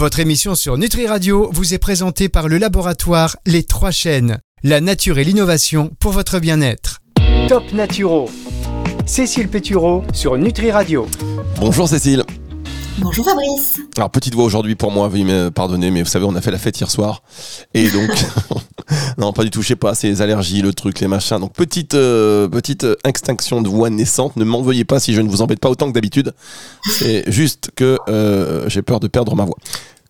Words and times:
Votre 0.00 0.20
émission 0.20 0.54
sur 0.54 0.78
Nutri 0.78 1.06
Radio 1.06 1.50
vous 1.52 1.74
est 1.74 1.78
présentée 1.78 2.30
par 2.30 2.48
le 2.48 2.56
laboratoire 2.56 3.36
Les 3.44 3.64
Trois 3.64 3.90
Chaînes, 3.90 4.38
la 4.62 4.80
nature 4.80 5.18
et 5.18 5.24
l'innovation 5.24 5.90
pour 6.00 6.12
votre 6.12 6.38
bien-être. 6.38 7.00
Top 7.50 7.70
Naturo. 7.74 8.30
Cécile 9.04 9.48
Pétureau 9.48 10.02
sur 10.14 10.38
Nutri 10.38 10.70
Radio. 10.70 11.06
Bonjour 11.60 11.86
Cécile. 11.86 12.24
Bonjour 13.02 13.24
Fabrice. 13.24 13.80
Alors 13.96 14.10
petite 14.10 14.34
voix 14.34 14.44
aujourd'hui 14.44 14.74
pour 14.74 14.90
moi, 14.90 15.08
veuillez 15.08 15.24
me 15.24 15.50
pardonner, 15.50 15.90
mais 15.90 16.02
vous 16.02 16.08
savez, 16.08 16.26
on 16.26 16.34
a 16.34 16.42
fait 16.42 16.50
la 16.50 16.58
fête 16.58 16.78
hier 16.78 16.90
soir. 16.90 17.22
Et 17.72 17.88
donc, 17.88 18.10
non 19.18 19.32
pas 19.32 19.42
du 19.42 19.50
tout, 19.50 19.62
je 19.62 19.68
sais 19.68 19.76
pas, 19.76 19.94
c'est 19.94 20.08
les 20.08 20.20
allergies, 20.20 20.60
le 20.60 20.74
truc, 20.74 21.00
les 21.00 21.08
machins. 21.08 21.38
Donc 21.38 21.54
petite, 21.54 21.94
euh, 21.94 22.46
petite 22.46 22.86
extinction 23.04 23.62
de 23.62 23.68
voix 23.68 23.88
naissante, 23.88 24.36
ne 24.36 24.44
m'en 24.44 24.60
veuillez 24.60 24.84
pas 24.84 25.00
si 25.00 25.14
je 25.14 25.22
ne 25.22 25.30
vous 25.30 25.40
embête 25.40 25.60
pas 25.60 25.70
autant 25.70 25.88
que 25.88 25.92
d'habitude. 25.92 26.34
C'est 26.90 27.24
juste 27.30 27.70
que 27.74 27.96
euh, 28.08 28.68
j'ai 28.68 28.82
peur 28.82 29.00
de 29.00 29.08
perdre 29.08 29.34
ma 29.34 29.44
voix. 29.44 29.56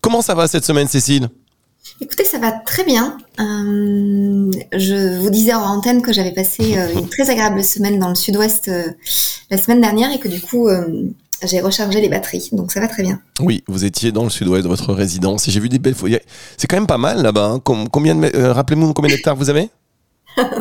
Comment 0.00 0.20
ça 0.20 0.34
va 0.34 0.48
cette 0.48 0.64
semaine 0.64 0.88
Cécile? 0.88 1.28
Écoutez, 2.00 2.24
ça 2.24 2.38
va 2.38 2.50
très 2.50 2.82
bien. 2.82 3.18
Euh, 3.38 4.50
je 4.72 5.18
vous 5.18 5.30
disais 5.30 5.54
en 5.54 5.62
antenne 5.62 6.02
que 6.02 6.12
j'avais 6.12 6.32
passé 6.32 6.76
une 6.94 7.08
très 7.08 7.30
agréable 7.30 7.62
semaine 7.62 7.98
dans 7.98 8.08
le 8.08 8.14
sud-ouest 8.14 8.70
la 9.50 9.58
semaine 9.58 9.80
dernière 9.80 10.10
et 10.12 10.18
que 10.18 10.28
du 10.28 10.40
coup, 10.40 10.68
j'ai 11.44 11.60
rechargé 11.60 12.00
les 12.00 12.08
batteries, 12.08 12.48
donc 12.52 12.72
ça 12.72 12.80
va 12.80 12.88
très 12.88 13.02
bien. 13.02 13.20
Oui, 13.40 13.62
vous 13.66 13.84
étiez 13.84 14.12
dans 14.12 14.24
le 14.24 14.30
sud-ouest 14.30 14.64
de 14.64 14.68
votre 14.68 14.92
résidence 14.92 15.48
et 15.48 15.50
j'ai 15.50 15.60
vu 15.60 15.68
des 15.68 15.78
belles. 15.78 15.94
C'est 16.56 16.66
quand 16.66 16.76
même 16.76 16.86
pas 16.86 16.98
mal 16.98 17.22
là-bas. 17.22 17.46
Hein. 17.46 17.60
Combien 17.60 18.14
de... 18.14 18.30
Euh, 18.34 18.52
rappelez-moi 18.52 18.92
combien 18.94 19.10
d'hectares 19.10 19.36
vous 19.36 19.50
avez? 19.50 19.70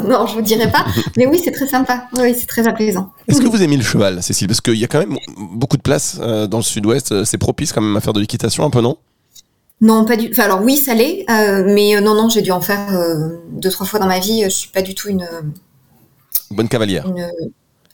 Non, 0.08 0.26
je 0.26 0.34
vous 0.34 0.42
dirai 0.42 0.72
pas. 0.72 0.84
Mais 1.16 1.28
oui, 1.28 1.40
c'est 1.44 1.52
très 1.52 1.68
sympa. 1.68 2.08
Oui, 2.18 2.36
c'est 2.38 2.48
très 2.48 2.68
apaisant. 2.68 3.12
Est-ce 3.28 3.40
que 3.40 3.48
vous 3.48 3.62
aimez 3.62 3.78
le 3.78 3.84
cheval, 3.84 4.24
Cécile? 4.24 4.48
Parce 4.48 4.62
qu'il 4.62 4.76
y 4.76 4.84
a 4.84 4.88
quand 4.88 4.98
même 4.98 5.18
beaucoup 5.38 5.78
de 5.78 5.82
place 5.84 6.18
euh, 6.22 6.48
dans 6.48 6.58
le 6.58 6.64
sud-ouest. 6.64 7.12
Euh, 7.12 7.24
c'est 7.24 7.38
propice 7.38 7.72
quand 7.72 7.82
même 7.82 7.96
à 7.96 8.02
faire 8.02 8.14
de 8.14 8.20
l'équitation 8.20 8.66
un 8.66 8.72
peu, 8.72 8.82
non? 8.82 8.98
Non, 9.80 10.06
pas 10.06 10.18
du. 10.18 10.30
Enfin, 10.32 10.44
alors 10.44 10.62
oui, 10.64 10.76
ça 10.76 10.96
l'est, 10.96 11.24
mais 11.28 12.02
non, 12.02 12.16
non, 12.16 12.30
j'ai 12.30 12.42
dû 12.42 12.52
en 12.52 12.60
faire 12.60 12.88
deux, 13.52 13.70
trois 13.70 13.86
fois 13.86 14.00
dans 14.00 14.08
ma 14.08 14.20
vie. 14.20 14.42
Je 14.44 14.50
suis 14.50 14.70
pas 14.70 14.82
du 14.82 14.94
tout 14.96 15.08
une 15.08 15.26
bonne 16.52 16.68
cavalière. 16.68 17.06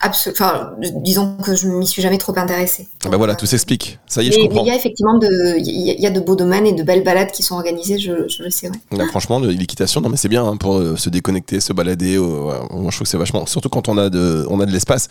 Enfin, 0.04 0.72
disons 0.96 1.36
que 1.42 1.56
je 1.56 1.68
m'y 1.68 1.86
suis 1.86 2.02
jamais 2.02 2.18
trop 2.18 2.36
intéressée. 2.36 2.86
Ah 3.04 3.08
bah 3.08 3.16
voilà, 3.16 3.34
tout 3.34 3.46
s'explique. 3.46 3.98
Ça 4.06 4.22
y 4.22 4.28
est, 4.28 4.32
je 4.32 4.38
comprends. 4.40 4.62
il 4.62 4.68
y 4.68 4.70
a 4.70 4.76
effectivement 4.76 5.18
de, 5.18 5.58
il 5.58 6.00
y, 6.00 6.06
a 6.06 6.10
de 6.10 6.20
beaux 6.20 6.36
domaines 6.36 6.66
et 6.66 6.72
de 6.72 6.82
belles 6.82 7.02
balades 7.02 7.30
qui 7.30 7.42
sont 7.42 7.54
organisées, 7.54 7.98
je, 7.98 8.12
le 8.12 8.50
sais. 8.50 8.70
Ouais. 8.92 9.06
franchement, 9.06 9.38
l'équitation, 9.40 10.02
non 10.02 10.10
mais 10.10 10.18
c'est 10.18 10.28
bien 10.28 10.44
hein, 10.44 10.56
pour 10.58 10.76
euh, 10.76 10.96
se 10.96 11.08
déconnecter, 11.08 11.60
se 11.60 11.72
balader. 11.72 12.18
moi, 12.18 12.68
je 12.70 12.96
trouve 12.96 12.98
que 13.00 13.08
c'est 13.08 13.16
vachement, 13.16 13.46
surtout 13.46 13.70
quand 13.70 13.88
on 13.88 13.96
a 13.96 14.10
de, 14.10 14.46
on 14.50 14.60
a 14.60 14.66
de 14.66 14.72
l'espace. 14.72 15.08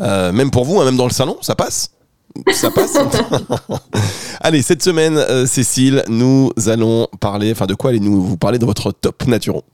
Euh, 0.00 0.30
même 0.32 0.50
pour 0.50 0.64
vous, 0.64 0.80
hein, 0.80 0.84
même 0.84 0.96
dans 0.96 1.06
le 1.06 1.12
salon, 1.12 1.38
ça 1.40 1.54
passe. 1.54 1.90
Ça 2.52 2.70
passe. 2.70 2.96
allez, 4.40 4.62
cette 4.62 4.82
semaine, 4.82 5.16
euh, 5.16 5.46
Cécile, 5.46 6.04
nous 6.08 6.52
allons 6.66 7.08
parler, 7.20 7.50
enfin 7.52 7.66
de 7.66 7.74
quoi 7.74 7.90
allez-nous 7.90 8.22
vous 8.22 8.36
parler 8.36 8.58
de 8.58 8.66
votre 8.66 8.92
top 8.92 9.26
naturo? 9.26 9.64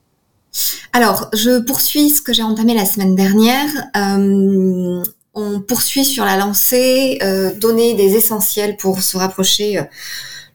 Alors, 0.92 1.28
je 1.32 1.58
poursuis 1.60 2.10
ce 2.10 2.22
que 2.22 2.32
j'ai 2.32 2.42
entamé 2.42 2.74
la 2.74 2.84
semaine 2.84 3.14
dernière. 3.14 3.68
Euh, 3.96 5.02
on 5.34 5.60
poursuit 5.60 6.04
sur 6.04 6.24
la 6.24 6.36
lancée, 6.36 7.18
euh, 7.22 7.52
donner 7.54 7.94
des 7.94 8.14
essentiels 8.14 8.76
pour 8.76 9.02
se 9.02 9.16
rapprocher 9.16 9.78
euh, 9.78 9.82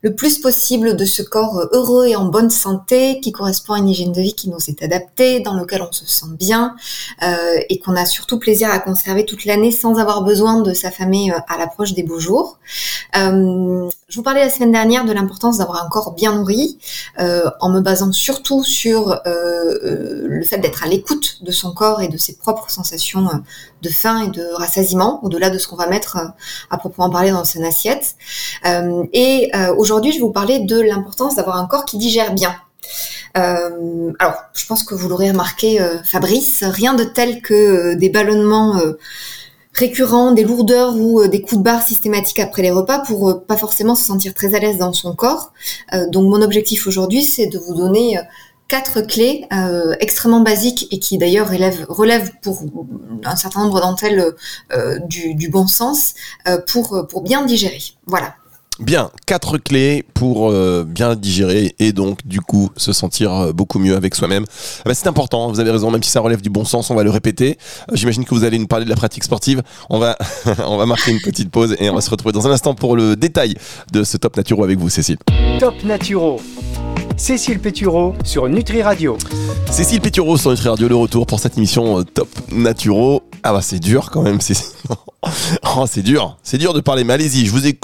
le 0.01 0.15
plus 0.15 0.39
possible 0.39 0.95
de 0.95 1.05
ce 1.05 1.21
corps 1.21 1.67
heureux 1.73 2.07
et 2.07 2.15
en 2.15 2.25
bonne 2.25 2.49
santé, 2.49 3.19
qui 3.19 3.31
correspond 3.31 3.73
à 3.73 3.79
une 3.79 3.89
hygiène 3.89 4.11
de 4.11 4.21
vie 4.21 4.33
qui 4.33 4.49
nous 4.49 4.59
est 4.67 4.81
adaptée, 4.81 5.41
dans 5.41 5.53
lequel 5.53 5.81
on 5.81 5.91
se 5.91 6.05
sent 6.05 6.27
bien 6.37 6.75
euh, 7.23 7.59
et 7.69 7.79
qu'on 7.79 7.95
a 7.95 8.05
surtout 8.05 8.39
plaisir 8.39 8.69
à 8.71 8.79
conserver 8.79 9.25
toute 9.25 9.45
l'année 9.45 9.71
sans 9.71 9.99
avoir 9.99 10.23
besoin 10.23 10.61
de 10.61 10.73
s'affamer 10.73 11.31
euh, 11.31 11.39
à 11.47 11.57
l'approche 11.57 11.93
des 11.93 12.03
beaux 12.03 12.19
jours. 12.19 12.59
Euh, 13.17 13.89
je 14.09 14.15
vous 14.15 14.23
parlais 14.23 14.43
la 14.43 14.49
semaine 14.49 14.71
dernière 14.71 15.05
de 15.05 15.13
l'importance 15.13 15.59
d'avoir 15.59 15.85
un 15.85 15.89
corps 15.89 16.13
bien 16.13 16.35
nourri, 16.35 16.79
euh, 17.19 17.49
en 17.61 17.69
me 17.69 17.79
basant 17.79 18.11
surtout 18.11 18.63
sur 18.63 19.21
euh, 19.27 20.25
le 20.27 20.43
fait 20.43 20.57
d'être 20.57 20.83
à 20.83 20.87
l'écoute 20.87 21.43
de 21.43 21.51
son 21.51 21.73
corps 21.73 22.01
et 22.01 22.07
de 22.07 22.17
ses 22.17 22.35
propres 22.37 22.69
sensations 22.69 23.27
de 23.81 23.89
faim 23.89 24.23
et 24.23 24.29
de 24.29 24.45
rassasiement, 24.53 25.23
au-delà 25.23 25.49
de 25.49 25.57
ce 25.57 25.67
qu'on 25.67 25.75
va 25.75 25.87
mettre 25.87 26.17
à 26.69 26.77
proprement 26.77 27.09
parler 27.09 27.31
dans 27.31 27.45
son 27.45 27.63
assiette. 27.63 28.15
et 29.13 29.51
aujourd'hui, 29.77 30.11
je 30.11 30.17
vais 30.17 30.23
vous 30.23 30.31
parler 30.31 30.59
de 30.59 30.79
l'importance 30.79 31.35
d'avoir 31.35 31.57
un 31.57 31.67
corps 31.67 31.85
qui 31.85 31.97
digère 31.97 32.33
bien. 32.33 32.55
Euh, 33.37 34.11
alors, 34.19 34.43
je 34.53 34.65
pense 34.65 34.83
que 34.83 34.95
vous 34.95 35.07
l'aurez 35.09 35.31
remarqué, 35.31 35.81
euh, 35.81 36.01
Fabrice, 36.03 36.63
rien 36.63 36.93
de 36.93 37.03
tel 37.03 37.41
que 37.41 37.53
euh, 37.53 37.95
des 37.95 38.09
ballonnements 38.09 38.81
récurrents, 39.73 40.31
des 40.31 40.43
lourdeurs 40.43 40.95
ou 40.95 41.27
des 41.27 41.41
coups 41.41 41.59
de 41.59 41.63
barre 41.63 41.83
systématiques 41.83 42.39
après 42.39 42.61
les 42.61 42.71
repas 42.71 42.99
pour 42.99 43.45
pas 43.45 43.57
forcément 43.57 43.95
se 43.95 44.03
sentir 44.03 44.33
très 44.33 44.55
à 44.55 44.59
l'aise 44.59 44.77
dans 44.77 44.93
son 44.93 45.15
corps. 45.15 45.53
donc, 46.09 46.29
mon 46.29 46.41
objectif 46.41 46.87
aujourd'hui, 46.87 47.23
c'est 47.23 47.47
de 47.47 47.57
vous 47.57 47.73
donner 47.73 48.19
quatre 48.67 49.01
clés 49.01 49.47
extrêmement 49.99 50.41
basiques 50.41 50.87
et 50.91 50.99
qui 50.99 51.17
d'ailleurs 51.17 51.47
relèvent, 51.47 52.31
pour 52.41 52.63
un 53.23 53.35
certain 53.35 53.63
nombre 53.63 53.79
d'entre 53.79 54.03
elles 54.03 54.33
du, 55.07 55.35
du, 55.35 55.49
bon 55.49 55.67
sens 55.67 56.13
pour, 56.67 57.05
pour 57.07 57.21
bien 57.21 57.45
digérer. 57.45 57.81
Voilà. 58.05 58.35
Bien, 58.79 59.11
quatre 59.25 59.57
clés 59.57 60.05
pour 60.13 60.49
euh, 60.49 60.85
bien 60.87 61.15
digérer 61.15 61.75
et 61.79 61.91
donc 61.91 62.25
du 62.25 62.39
coup 62.39 62.69
se 62.77 62.93
sentir 62.93 63.33
euh, 63.33 63.51
beaucoup 63.51 63.77
mieux 63.77 63.93
avec 63.93 64.15
soi-même. 64.15 64.45
Ah 64.79 64.83
bah, 64.85 64.93
c'est 64.93 65.07
important, 65.07 65.49
vous 65.49 65.59
avez 65.59 65.71
raison, 65.71 65.91
même 65.91 66.01
si 66.01 66.09
ça 66.09 66.21
relève 66.21 66.41
du 66.41 66.49
bon 66.49 66.63
sens, 66.63 66.89
on 66.89 66.95
va 66.95 67.03
le 67.03 67.09
répéter. 67.09 67.57
Euh, 67.91 67.95
j'imagine 67.95 68.23
que 68.23 68.33
vous 68.33 68.45
allez 68.45 68.57
nous 68.57 68.67
parler 68.67 68.85
de 68.85 68.89
la 68.89 68.95
pratique 68.95 69.25
sportive. 69.25 69.61
On 69.89 69.99
va, 69.99 70.17
on 70.65 70.77
va 70.77 70.85
marquer 70.85 71.11
une 71.11 71.19
petite 71.19 71.51
pause 71.51 71.75
et 71.77 71.89
on 71.89 71.95
va 71.95 72.01
se 72.01 72.09
retrouver 72.09 72.31
dans 72.31 72.47
un 72.47 72.51
instant 72.51 72.73
pour 72.73 72.95
le 72.95 73.17
détail 73.17 73.55
de 73.91 74.05
ce 74.05 74.15
Top 74.15 74.37
Naturo 74.37 74.63
avec 74.63 74.79
vous, 74.79 74.89
Cécile. 74.89 75.17
Top 75.59 75.83
Naturo. 75.83 76.39
Cécile 77.19 77.59
Pétureau 77.59 78.15
sur 78.23 78.47
Nutri 78.47 78.81
Radio. 78.81 79.17
Cécile 79.69 79.99
Pétureau 79.99 80.37
sur 80.37 80.51
Nutri 80.51 80.69
Radio, 80.69 80.87
le 80.87 80.95
retour 80.95 81.27
pour 81.27 81.41
cette 81.41 81.57
émission 81.57 82.01
Top 82.05 82.29
Naturo. 82.49 83.23
Ah 83.43 83.51
bah 83.51 83.61
c'est 83.61 83.79
dur 83.79 84.09
quand 84.09 84.21
même, 84.21 84.39
c'est 84.41 84.55
oh, 85.75 85.85
c'est 85.85 86.01
dur, 86.01 86.37
c'est 86.43 86.57
dur 86.57 86.73
de 86.73 86.79
parler. 86.79 87.03
Mais 87.03 87.13
allez-y, 87.13 87.45
je 87.45 87.51
vous, 87.51 87.67
ai, 87.67 87.77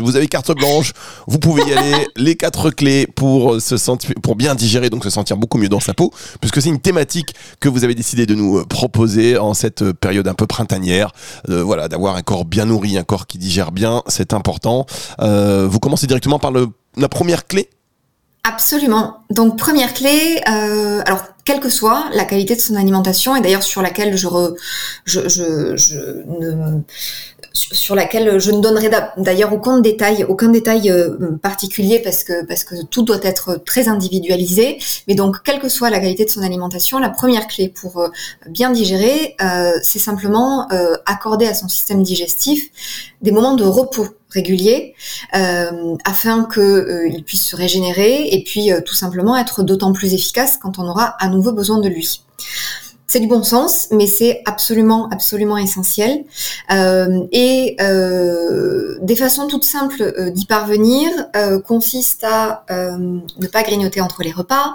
vous 0.00 0.16
avez 0.16 0.26
carte 0.26 0.52
blanche, 0.56 0.94
vous 1.26 1.38
pouvez 1.38 1.62
y 1.64 1.74
aller. 1.74 2.08
les 2.16 2.34
quatre 2.34 2.70
clés 2.70 3.06
pour 3.06 3.60
se 3.60 3.76
sentir, 3.76 4.14
pour 4.22 4.36
bien 4.36 4.54
digérer, 4.54 4.88
donc 4.88 5.04
se 5.04 5.10
sentir 5.10 5.36
beaucoup 5.36 5.58
mieux 5.58 5.68
dans 5.68 5.80
sa 5.80 5.92
peau, 5.92 6.10
puisque 6.40 6.62
c'est 6.62 6.70
une 6.70 6.80
thématique 6.80 7.34
que 7.60 7.68
vous 7.68 7.84
avez 7.84 7.94
décidé 7.94 8.24
de 8.24 8.34
nous 8.34 8.58
euh, 8.58 8.64
proposer 8.64 9.36
en 9.36 9.52
cette 9.52 9.82
euh, 9.82 9.92
période 9.92 10.26
un 10.28 10.34
peu 10.34 10.46
printanière. 10.46 11.12
Euh, 11.50 11.62
voilà, 11.62 11.88
d'avoir 11.88 12.16
un 12.16 12.22
corps 12.22 12.46
bien 12.46 12.64
nourri, 12.64 12.96
un 12.96 13.04
corps 13.04 13.26
qui 13.26 13.36
digère 13.36 13.70
bien, 13.70 14.02
c'est 14.06 14.32
important. 14.32 14.86
vous 15.20 15.78
commencez 15.78 16.06
directement 16.06 16.38
par 16.38 16.52
le, 16.52 16.68
la 16.96 17.10
première 17.10 17.46
clé 17.46 17.68
Absolument. 18.48 19.24
Donc 19.28 19.58
première 19.58 19.92
clé, 19.92 20.40
euh, 20.48 21.02
alors 21.04 21.22
quelle 21.44 21.60
que 21.60 21.68
soit 21.68 22.04
la 22.14 22.24
qualité 22.24 22.56
de 22.56 22.60
son 22.60 22.76
alimentation, 22.76 23.36
et 23.36 23.42
d'ailleurs 23.42 23.62
sur 23.62 23.82
laquelle 23.82 24.16
je, 24.16 24.26
ne, 25.06 26.80
sur 27.52 27.94
laquelle 27.94 28.38
je 28.38 28.50
ne 28.50 28.60
donnerai 28.60 28.90
d'ailleurs 29.16 29.52
aucun 29.52 29.80
détail, 29.80 30.24
aucun 30.24 30.48
détail 30.48 30.90
euh, 30.90 31.36
particulier 31.42 32.00
parce 32.00 32.24
que 32.24 32.44
parce 32.44 32.64
que 32.64 32.74
tout 32.84 33.02
doit 33.02 33.20
être 33.22 33.60
très 33.64 33.88
individualisé. 33.88 34.78
Mais 35.06 35.14
donc, 35.14 35.42
quelle 35.42 35.58
que 35.58 35.68
soit 35.68 35.90
la 35.90 36.00
qualité 36.00 36.24
de 36.24 36.30
son 36.30 36.42
alimentation, 36.42 36.98
la 36.98 37.10
première 37.10 37.46
clé 37.46 37.68
pour 37.68 37.98
euh, 37.98 38.08
bien 38.48 38.70
digérer, 38.70 39.36
euh, 39.40 39.72
c'est 39.82 39.98
simplement 39.98 40.68
accorder 41.06 41.46
à 41.46 41.54
son 41.54 41.68
système 41.68 42.02
digestif 42.02 42.70
des 43.22 43.32
moments 43.32 43.54
de 43.54 43.64
repos 43.64 44.06
réguliers 44.30 44.94
afin 45.32 46.46
qu'il 46.52 47.24
puisse 47.24 47.46
se 47.46 47.56
régénérer 47.56 48.28
et 48.28 48.44
puis 48.44 48.70
tout 48.84 48.94
simplement 48.94 49.36
être 49.36 49.62
d'autant 49.62 49.92
plus 49.92 50.14
efficace 50.14 50.58
quand 50.60 50.78
on 50.78 50.88
aura 50.88 51.16
à 51.18 51.28
nouveau 51.28 51.52
besoin 51.52 51.78
de 51.80 51.88
lui. 51.88 52.22
C'est 53.10 53.20
du 53.20 53.26
bon 53.26 53.42
sens, 53.42 53.88
mais 53.90 54.06
c'est 54.06 54.42
absolument, 54.44 55.08
absolument 55.10 55.56
essentiel. 55.56 56.24
Euh, 56.70 57.26
et 57.32 57.74
euh, 57.80 58.98
des 59.00 59.16
façons 59.16 59.46
toutes 59.46 59.64
simples 59.64 60.02
euh, 60.02 60.28
d'y 60.28 60.44
parvenir 60.44 61.08
consistent 61.66 62.24
à 62.24 62.64
ne 62.68 63.46
pas 63.46 63.62
grignoter 63.62 64.02
entre 64.02 64.22
les 64.22 64.30
repas, 64.30 64.74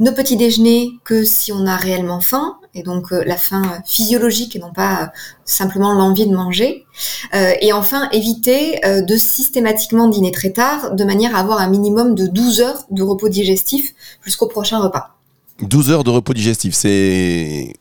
ne 0.00 0.10
petit 0.10 0.36
déjeuner 0.36 0.90
que 1.04 1.24
si 1.24 1.52
on 1.52 1.66
a 1.66 1.76
réellement 1.76 2.20
faim, 2.20 2.56
et 2.74 2.82
donc 2.82 3.12
la 3.12 3.36
faim 3.36 3.80
physiologique 3.86 4.56
et 4.56 4.58
non 4.58 4.72
pas 4.72 5.12
simplement 5.44 5.92
l'envie 5.92 6.26
de 6.26 6.34
manger. 6.34 6.84
et 7.32 7.72
enfin, 7.72 8.08
éviter 8.10 8.80
de 8.82 9.16
systématiquement 9.16 10.08
dîner 10.08 10.32
très 10.32 10.50
tard, 10.50 10.94
de 10.94 11.04
manière 11.04 11.36
à 11.36 11.40
avoir 11.40 11.60
un 11.60 11.68
minimum 11.68 12.14
de 12.14 12.26
12 12.26 12.60
heures 12.60 12.84
de 12.90 13.02
repos 13.02 13.28
digestif 13.28 13.94
jusqu'au 14.22 14.46
prochain 14.46 14.78
repas. 14.78 15.15
12 15.62 15.90
heures 15.90 16.04
de 16.04 16.10
repos 16.10 16.34
digestif, 16.34 16.74
c'est. 16.74 17.72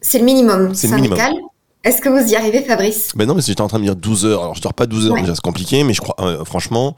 C'est 0.00 0.18
le 0.18 0.24
minimum 0.24 0.74
syndical. 0.74 1.32
Est-ce 1.84 2.00
que 2.00 2.08
vous 2.08 2.30
y 2.30 2.36
arrivez, 2.36 2.62
Fabrice? 2.62 3.08
Ben 3.16 3.26
non, 3.26 3.34
mais 3.34 3.42
j'étais 3.42 3.60
en 3.60 3.66
train 3.66 3.80
de 3.80 3.84
dire 3.84 3.96
12 3.96 4.24
heures. 4.24 4.40
Alors, 4.42 4.54
je 4.54 4.62
dors 4.62 4.72
pas 4.72 4.86
12 4.86 5.06
heures, 5.06 5.12
Ouais. 5.14 5.20
déjà, 5.22 5.34
c'est 5.34 5.40
compliqué, 5.40 5.82
mais 5.82 5.92
je 5.94 6.00
crois, 6.00 6.14
euh, 6.20 6.44
franchement, 6.44 6.94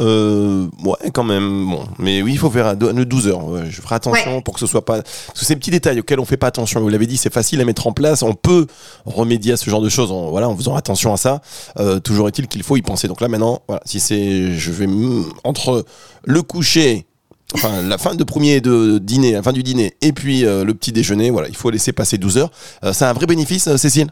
euh, 0.00 0.66
ouais, 0.84 1.10
quand 1.12 1.22
même. 1.22 1.70
Bon, 1.70 1.84
mais 2.00 2.20
oui, 2.20 2.32
il 2.32 2.38
faut 2.38 2.50
faire 2.50 2.66
un- 2.66 2.74
le 2.74 3.04
12 3.04 3.28
heures. 3.28 3.44
Ouais, 3.46 3.62
je 3.70 3.80
ferai 3.80 3.94
attention 3.94 4.40
pour 4.42 4.54
que 4.54 4.60
ce 4.60 4.66
soit 4.66 4.84
pas. 4.84 5.02
Parce 5.02 5.38
que 5.38 5.44
ces 5.46 5.54
petits 5.54 5.70
détails 5.70 6.00
auxquels 6.00 6.18
on 6.18 6.24
fait 6.24 6.36
pas 6.36 6.48
attention, 6.48 6.80
vous 6.80 6.88
l'avez 6.88 7.06
dit, 7.06 7.16
c'est 7.16 7.32
facile 7.32 7.60
à 7.60 7.64
mettre 7.64 7.86
en 7.86 7.92
place. 7.92 8.22
On 8.22 8.34
peut 8.34 8.66
remédier 9.06 9.52
à 9.52 9.56
ce 9.56 9.70
genre 9.70 9.80
de 9.82 9.88
choses 9.88 10.10
en, 10.10 10.30
voilà, 10.30 10.48
en 10.48 10.56
faisant 10.56 10.74
attention 10.74 11.12
à 11.12 11.16
ça. 11.16 11.40
Euh, 11.78 12.00
toujours 12.00 12.26
est-il 12.26 12.48
qu'il 12.48 12.64
faut 12.64 12.76
y 12.76 12.82
penser. 12.82 13.06
Donc 13.06 13.20
là, 13.20 13.28
maintenant, 13.28 13.60
voilà, 13.68 13.82
si 13.86 14.00
c'est. 14.00 14.50
Je 14.52 14.72
vais. 14.72 14.88
Entre 15.44 15.84
le 16.24 16.42
coucher. 16.42 17.06
Enfin, 17.54 17.82
la 17.82 17.98
fin 17.98 18.16
de 18.16 18.24
premier 18.24 18.60
de 18.60 18.98
dîner, 18.98 19.32
la 19.32 19.42
fin 19.42 19.52
du 19.52 19.62
dîner, 19.62 19.94
et 20.02 20.12
puis 20.12 20.44
euh, 20.44 20.64
le 20.64 20.74
petit 20.74 20.90
déjeuner, 20.90 21.30
voilà, 21.30 21.48
il 21.48 21.56
faut 21.56 21.70
laisser 21.70 21.92
passer 21.92 22.18
12 22.18 22.38
heures. 22.38 22.50
Euh, 22.82 22.92
c'est 22.92 23.04
un 23.04 23.12
vrai 23.12 23.26
bénéfice, 23.26 23.68
euh, 23.68 23.76
Cécile? 23.76 24.08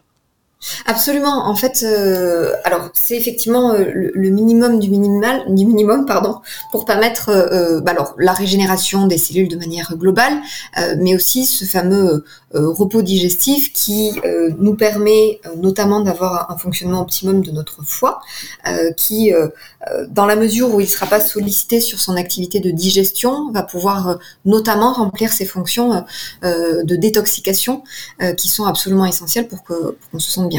Absolument. 0.87 1.49
En 1.49 1.55
fait, 1.55 1.82
euh, 1.82 2.53
alors 2.64 2.91
c'est 2.94 3.17
effectivement 3.17 3.73
euh, 3.73 3.85
le, 4.14 4.31
minimum 4.31 4.79
du 4.79 4.91
minimal, 4.91 5.43
du 5.49 5.67
minimum, 5.67 6.06
pardon, 6.06 6.41
pour 6.70 6.85
permettre, 6.85 7.31
euh, 7.31 7.81
bah 7.81 7.91
alors 7.93 8.14
la 8.19 8.32
régénération 8.32 9.06
des 9.06 9.19
cellules 9.19 9.49
de 9.49 9.56
manière 9.56 9.97
globale, 9.97 10.35
euh, 10.79 10.94
mais 10.99 11.17
aussi 11.17 11.47
ce 11.47 11.64
fameux 11.64 12.25
euh, 12.55 12.69
repos 12.70 13.03
digestif 13.03 13.73
qui 13.73 14.12
euh, 14.25 14.50
nous 14.59 14.75
permet 14.75 15.41
euh, 15.47 15.56
notamment 15.56 16.00
d'avoir 16.00 16.50
un, 16.50 16.59
fonctionnement 16.59 17.00
optimum 17.00 17.43
de 17.43 17.50
notre 17.50 17.82
foie, 17.82 18.20
euh, 18.69 18.93
qui, 18.93 19.32
euh, 19.32 19.49
euh, 19.91 20.06
dans 20.11 20.26
la 20.26 20.37
mesure 20.37 20.73
où 20.75 20.81
il 20.81 20.85
ne 20.85 20.91
sera 20.91 21.06
pas 21.06 21.20
sollicité 21.20 21.81
sur 21.81 21.99
son 21.99 22.15
activité 22.17 22.61
de 22.61 22.70
digestion, 22.70 23.50
va 23.50 23.62
pouvoir 23.62 24.08
euh, 24.08 24.15
notamment 24.44 24.93
remplir 24.93 25.32
ses 25.32 25.44
fonctions 25.44 25.93
euh, 25.93 26.00
euh, 26.44 26.85
de 26.85 26.94
détoxication 26.94 27.82
euh, 28.23 28.32
qui 28.35 28.49
sont 28.49 28.65
absolument 28.65 29.06
essentielles 29.06 29.49
pour 29.49 29.62
pour 29.62 29.94
qu'on 30.11 30.19
se 30.19 30.31
sente. 30.31 30.52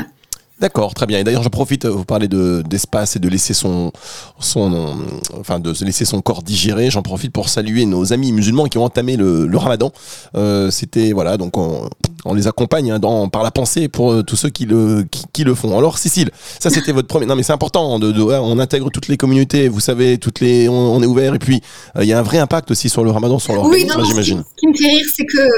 D'accord, 0.59 0.93
très 0.93 1.07
bien. 1.07 1.19
Et 1.19 1.23
d'ailleurs, 1.25 1.43
je 1.43 1.49
profite, 1.49 1.83
euh, 1.85 1.89
vous 1.89 2.05
parlez 2.05 2.27
de 2.29 2.63
d'espace 2.69 3.15
et 3.15 3.19
de 3.19 3.27
laisser 3.27 3.53
son 3.53 3.91
son 4.39 4.73
euh, 4.73 4.93
enfin 5.39 5.59
de 5.59 5.73
se 5.73 5.83
laisser 5.83 6.05
son 6.05 6.21
corps 6.21 6.41
digérer. 6.41 6.89
J'en 6.89 7.01
profite 7.01 7.33
pour 7.33 7.49
saluer 7.49 7.85
nos 7.85 8.13
amis 8.13 8.31
musulmans 8.31 8.65
qui 8.67 8.77
ont 8.77 8.83
entamé 8.85 9.17
le, 9.17 9.45
le 9.47 9.57
Ramadan. 9.57 9.91
Euh, 10.35 10.69
C'était 10.71 11.11
voilà, 11.11 11.35
donc 11.37 11.57
on, 11.57 11.89
on 12.23 12.33
les 12.33 12.47
accompagne 12.47 12.91
hein, 12.91 12.99
dans 12.99 13.27
par 13.29 13.43
la 13.43 13.51
pensée 13.51 13.89
pour 13.89 14.11
euh, 14.13 14.23
tous 14.23 14.35
ceux 14.37 14.49
qui 14.49 14.65
le 14.65 15.05
qui, 15.11 15.23
qui 15.33 15.43
le 15.43 15.53
font. 15.55 15.77
Alors, 15.77 15.97
Cécile, 15.97 16.29
ça 16.59 16.69
c'était 16.69 16.91
votre 16.93 17.07
premier. 17.09 17.25
Non, 17.25 17.35
mais 17.35 17.43
c'est 17.43 17.51
important. 17.53 17.99
De, 17.99 18.11
de- 18.11 18.21
ouais, 18.21 18.37
on 18.39 18.57
intègre 18.59 18.89
toutes 18.89 19.07
les 19.09 19.17
communautés. 19.17 19.67
Vous 19.67 19.81
savez, 19.81 20.17
toutes 20.17 20.39
les 20.39 20.69
on, 20.69 20.95
on 20.95 21.01
est 21.03 21.07
ouvert 21.07 21.33
et 21.33 21.39
puis 21.39 21.61
euh, 21.97 22.03
il 22.03 22.07
y 22.07 22.13
a 22.13 22.19
un 22.19 22.23
vrai 22.23 22.37
impact 22.37 22.71
aussi 22.71 22.87
sur 22.89 23.03
le 23.03 23.11
Ramadan, 23.11 23.37
sur 23.39 23.53
Oui, 23.55 23.57
l'organisme, 23.85 23.89
non, 23.89 23.97
non, 23.97 24.05
j'imagine. 24.05 24.43
Ce 24.55 24.61
qui 24.61 24.67
me 24.67 24.73
fait 24.75 24.87
rire, 24.87 25.05
c'est 25.13 25.25
que 25.25 25.49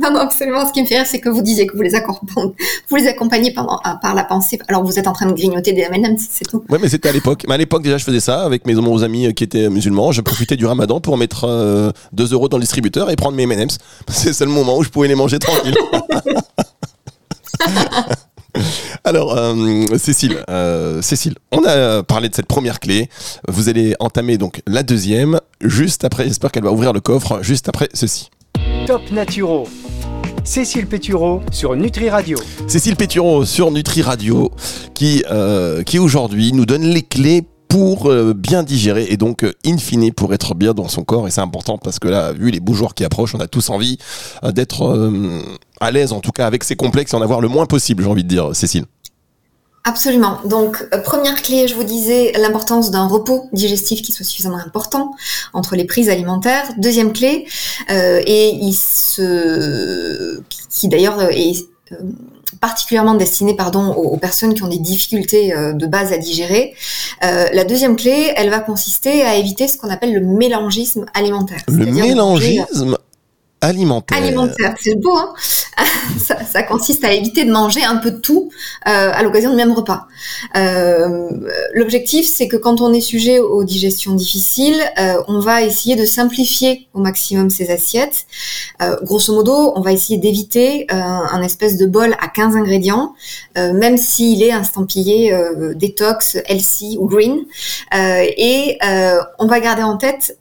non, 0.00 0.12
non, 0.12 0.20
absolument. 0.20 0.66
Ce 0.66 0.72
qui 0.72 0.80
me 0.82 0.86
fait 0.86 0.96
rire, 0.98 1.06
c'est 1.06 1.20
que 1.20 1.28
vous 1.28 1.42
disiez 1.42 1.66
que 1.66 1.76
vous 1.76 1.82
les 1.82 1.94
accompagnez, 1.94 2.54
vous 2.88 2.96
les 2.96 3.08
accompagnez 3.08 3.52
pendant, 3.52 3.80
ah, 3.84 3.98
par 4.00 4.14
la 4.14 4.24
pensée, 4.24 4.58
alors 4.68 4.84
vous 4.84 4.98
êtes 4.98 5.06
en 5.08 5.12
train 5.12 5.26
de 5.26 5.32
grignoter 5.32 5.72
des 5.72 5.82
M&M's, 5.82 6.26
c'est 6.30 6.46
tout. 6.46 6.64
Ouais, 6.68 6.78
mais 6.80 6.88
c'était 6.88 7.08
à 7.08 7.12
l'époque. 7.12 7.44
Mais 7.48 7.54
à 7.54 7.58
l'époque, 7.58 7.82
déjà, 7.82 7.98
je 7.98 8.04
faisais 8.04 8.20
ça 8.20 8.42
avec 8.44 8.66
mes 8.66 8.74
bons 8.74 9.02
amis 9.02 9.26
euh, 9.26 9.32
qui 9.32 9.44
étaient 9.44 9.68
musulmans. 9.68 10.12
Je 10.12 10.20
profitais 10.20 10.56
du 10.56 10.66
ramadan 10.66 11.00
pour 11.00 11.16
mettre 11.16 11.44
euh, 11.44 11.90
2 12.12 12.32
euros 12.32 12.48
dans 12.48 12.58
le 12.58 12.62
distributeur 12.62 13.10
et 13.10 13.16
prendre 13.16 13.36
mes 13.36 13.42
M&M's. 13.44 13.78
C'est 14.08 14.28
le 14.28 14.34
seul 14.34 14.48
moment 14.48 14.78
où 14.78 14.84
je 14.84 14.88
pouvais 14.88 15.08
les 15.08 15.16
manger 15.16 15.38
tranquille. 15.38 15.76
Alors, 19.04 19.36
euh, 19.36 19.86
Cécile, 19.96 20.44
euh, 20.50 21.02
Cécile, 21.02 21.34
on 21.52 21.64
a 21.64 22.02
parlé 22.02 22.28
de 22.28 22.34
cette 22.34 22.46
première 22.46 22.80
clé. 22.80 23.08
Vous 23.46 23.68
allez 23.68 23.94
entamer 24.00 24.38
donc 24.38 24.62
la 24.66 24.82
deuxième, 24.82 25.40
juste 25.60 26.04
après, 26.04 26.24
j'espère 26.24 26.52
qu'elle 26.52 26.64
va 26.64 26.72
ouvrir 26.72 26.92
le 26.92 27.00
coffre, 27.00 27.42
juste 27.42 27.68
après 27.68 27.88
ceci. 27.94 28.30
Top 28.86 29.10
Naturo. 29.10 29.68
Cécile 30.48 30.86
Pétureau 30.86 31.42
sur 31.52 31.76
Nutri 31.76 32.08
Radio. 32.08 32.38
Cécile 32.68 32.96
Pétureau 32.96 33.44
sur 33.44 33.70
Nutri 33.70 34.00
Radio 34.00 34.50
qui, 34.94 35.22
euh, 35.30 35.82
qui 35.82 35.98
aujourd'hui 35.98 36.54
nous 36.54 36.64
donne 36.64 36.84
les 36.84 37.02
clés 37.02 37.44
pour 37.68 38.10
euh, 38.10 38.32
bien 38.32 38.62
digérer 38.62 39.08
et 39.10 39.18
donc 39.18 39.44
euh, 39.44 39.52
in 39.66 39.76
fine 39.76 40.10
pour 40.10 40.32
être 40.32 40.54
bien 40.54 40.72
dans 40.72 40.88
son 40.88 41.04
corps 41.04 41.28
et 41.28 41.30
c'est 41.30 41.42
important 41.42 41.76
parce 41.76 41.98
que 41.98 42.08
là 42.08 42.32
vu 42.32 42.50
les 42.50 42.60
beaux 42.60 42.72
jours 42.72 42.94
qui 42.94 43.04
approchent 43.04 43.34
on 43.34 43.40
a 43.40 43.46
tous 43.46 43.68
envie 43.68 43.98
d'être 44.42 45.12
à 45.80 45.90
l'aise 45.90 46.14
en 46.14 46.20
tout 46.20 46.32
cas 46.32 46.46
avec 46.46 46.64
ces 46.64 46.76
complexes 46.76 47.12
et 47.12 47.16
en 47.16 47.20
avoir 47.20 47.42
le 47.42 47.48
moins 47.48 47.66
possible 47.66 48.02
j'ai 48.02 48.08
envie 48.08 48.24
de 48.24 48.28
dire 48.28 48.56
Cécile 48.56 48.86
Absolument. 49.88 50.36
Donc, 50.44 50.86
euh, 50.92 50.98
première 50.98 51.40
clé, 51.42 51.66
je 51.66 51.74
vous 51.74 51.82
disais 51.82 52.32
l'importance 52.38 52.90
d'un 52.90 53.06
repos 53.06 53.48
digestif 53.54 54.02
qui 54.02 54.12
soit 54.12 54.26
suffisamment 54.26 54.58
important 54.58 55.14
entre 55.54 55.76
les 55.76 55.86
prises 55.86 56.10
alimentaires. 56.10 56.64
Deuxième 56.76 57.14
clé, 57.14 57.46
euh, 57.90 58.20
et 58.26 58.50
il 58.50 58.74
se, 58.74 60.42
qui 60.68 60.88
d'ailleurs 60.88 61.22
est 61.22 61.64
euh, 61.92 61.96
particulièrement 62.60 63.14
destiné 63.14 63.54
pardon 63.56 63.94
aux, 63.94 64.10
aux 64.10 64.16
personnes 64.18 64.52
qui 64.52 64.62
ont 64.62 64.68
des 64.68 64.78
difficultés 64.78 65.54
euh, 65.54 65.72
de 65.72 65.86
base 65.86 66.12
à 66.12 66.18
digérer. 66.18 66.74
Euh, 67.24 67.46
la 67.54 67.64
deuxième 67.64 67.96
clé, 67.96 68.32
elle 68.36 68.50
va 68.50 68.60
consister 68.60 69.22
à 69.22 69.36
éviter 69.36 69.68
ce 69.68 69.78
qu'on 69.78 69.88
appelle 69.88 70.12
le 70.12 70.20
mélangisme 70.20 71.06
alimentaire. 71.14 71.62
le 71.68 71.86
manger, 71.86 72.08
mélangisme 72.08 72.98
alimentaire 73.60 74.18
alimentaire, 74.18 74.74
c'est 74.80 74.94
beau, 74.94 75.16
hein 75.16 75.34
ça, 76.18 76.62
consiste 76.62 77.04
à 77.04 77.12
éviter 77.12 77.44
de 77.44 77.52
manger 77.52 77.84
un 77.84 77.96
peu 77.96 78.10
de 78.10 78.18
tout 78.18 78.50
euh, 78.86 79.10
à 79.12 79.22
l'occasion 79.22 79.50
du 79.50 79.56
même 79.56 79.72
repas. 79.72 80.06
Euh, 80.56 81.28
L'objectif, 81.74 82.26
c'est 82.26 82.48
que 82.48 82.56
quand 82.56 82.80
on 82.80 82.92
est 82.92 83.00
sujet 83.00 83.38
aux 83.38 83.64
digestions 83.64 84.14
difficiles, 84.14 84.80
euh, 84.98 85.22
on 85.28 85.38
va 85.40 85.62
essayer 85.62 85.96
de 85.96 86.04
simplifier 86.04 86.88
au 86.94 87.00
maximum 87.00 87.50
ses 87.50 87.70
assiettes. 87.70 88.26
Grosso 89.02 89.34
modo, 89.34 89.72
on 89.74 89.80
va 89.80 89.92
essayer 89.92 90.18
d'éviter 90.18 90.86
un 90.90 91.42
espèce 91.42 91.76
de 91.76 91.86
bol 91.86 92.14
à 92.20 92.28
15 92.28 92.56
ingrédients, 92.56 93.14
même 93.56 93.96
s'il 93.96 94.42
est 94.42 94.52
estampillé 94.52 95.36
détox, 95.74 96.38
healthy 96.46 96.96
ou 97.00 97.06
green. 97.06 97.44
Et 97.92 98.78
on 99.38 99.46
va 99.46 99.60
garder 99.60 99.82
en 99.82 99.96
tête 99.96 100.38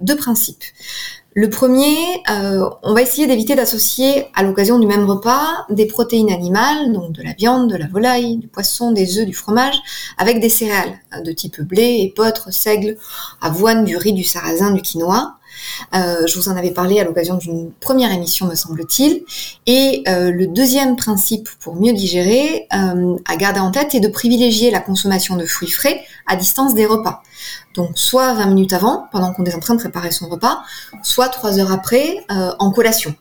deux 0.00 0.16
principes. 0.16 0.64
Le 1.34 1.50
premier, 1.50 1.94
euh, 2.30 2.68
on 2.82 2.94
va 2.94 3.02
essayer 3.02 3.26
d'éviter 3.26 3.54
d'associer 3.54 4.26
à 4.34 4.42
l'occasion 4.42 4.78
du 4.78 4.86
même 4.86 5.04
repas 5.04 5.66
des 5.68 5.86
protéines 5.86 6.32
animales, 6.32 6.92
donc 6.92 7.12
de 7.12 7.22
la 7.22 7.32
viande, 7.32 7.70
de 7.70 7.76
la 7.76 7.86
volaille, 7.86 8.38
du 8.38 8.48
poisson, 8.48 8.92
des 8.92 9.18
œufs, 9.18 9.26
du 9.26 9.34
fromage, 9.34 9.78
avec 10.16 10.40
des 10.40 10.48
céréales 10.48 10.98
hein, 11.12 11.20
de 11.22 11.30
type 11.30 11.60
blé, 11.60 12.00
épeautre, 12.00 12.52
seigle, 12.52 12.96
avoine, 13.40 13.84
du 13.84 13.96
riz, 13.96 14.14
du 14.14 14.24
sarrasin, 14.24 14.72
du 14.72 14.82
quinoa. 14.82 15.37
Euh, 15.94 16.26
je 16.26 16.38
vous 16.38 16.48
en 16.48 16.56
avais 16.56 16.70
parlé 16.70 17.00
à 17.00 17.04
l'occasion 17.04 17.36
d'une 17.36 17.70
première 17.72 18.12
émission, 18.12 18.46
me 18.46 18.54
semble-t-il. 18.54 19.24
Et 19.66 20.02
euh, 20.08 20.30
le 20.30 20.46
deuxième 20.46 20.96
principe 20.96 21.48
pour 21.60 21.76
mieux 21.76 21.92
digérer, 21.92 22.66
euh, 22.74 23.16
à 23.26 23.36
garder 23.36 23.60
en 23.60 23.70
tête, 23.70 23.94
est 23.94 24.00
de 24.00 24.08
privilégier 24.08 24.70
la 24.70 24.80
consommation 24.80 25.36
de 25.36 25.46
fruits 25.46 25.70
frais 25.70 26.02
à 26.26 26.36
distance 26.36 26.74
des 26.74 26.86
repas. 26.86 27.22
Donc 27.74 27.90
soit 27.94 28.34
20 28.34 28.46
minutes 28.46 28.72
avant, 28.72 29.06
pendant 29.12 29.32
qu'on 29.32 29.44
est 29.44 29.54
en 29.54 29.60
train 29.60 29.74
de 29.74 29.80
préparer 29.80 30.10
son 30.10 30.28
repas, 30.28 30.62
soit 31.02 31.28
3 31.28 31.58
heures 31.58 31.72
après, 31.72 32.24
en 32.28 32.70
collation. 32.70 33.14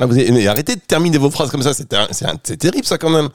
Ah, 0.00 0.04
arrêtez 0.04 0.76
de 0.76 0.80
terminer 0.80 1.18
vos 1.18 1.30
phrases 1.30 1.50
comme 1.50 1.62
ça 1.62 1.74
c'est 1.74 2.56
terrible 2.56 2.86
ça 2.86 2.96
quand 2.96 3.10
même 3.10 3.28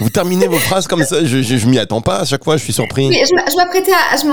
vous 0.00 0.10
terminez 0.10 0.46
vos 0.46 0.58
phrases 0.58 0.86
comme 0.86 1.04
ça 1.04 1.24
je, 1.24 1.42
je, 1.42 1.56
je 1.56 1.66
m'y 1.66 1.78
attends 1.78 2.00
pas 2.00 2.18
à 2.20 2.24
chaque 2.24 2.44
fois 2.44 2.56
je 2.56 2.64
suis 2.64 2.72
surpris 2.72 3.08
Mais 3.08 3.24
je 3.28 3.34
m'a- 3.34 3.48
je 3.50 3.56
m'apprêtais 3.56 3.92
à, 3.92 4.16
je 4.16 4.26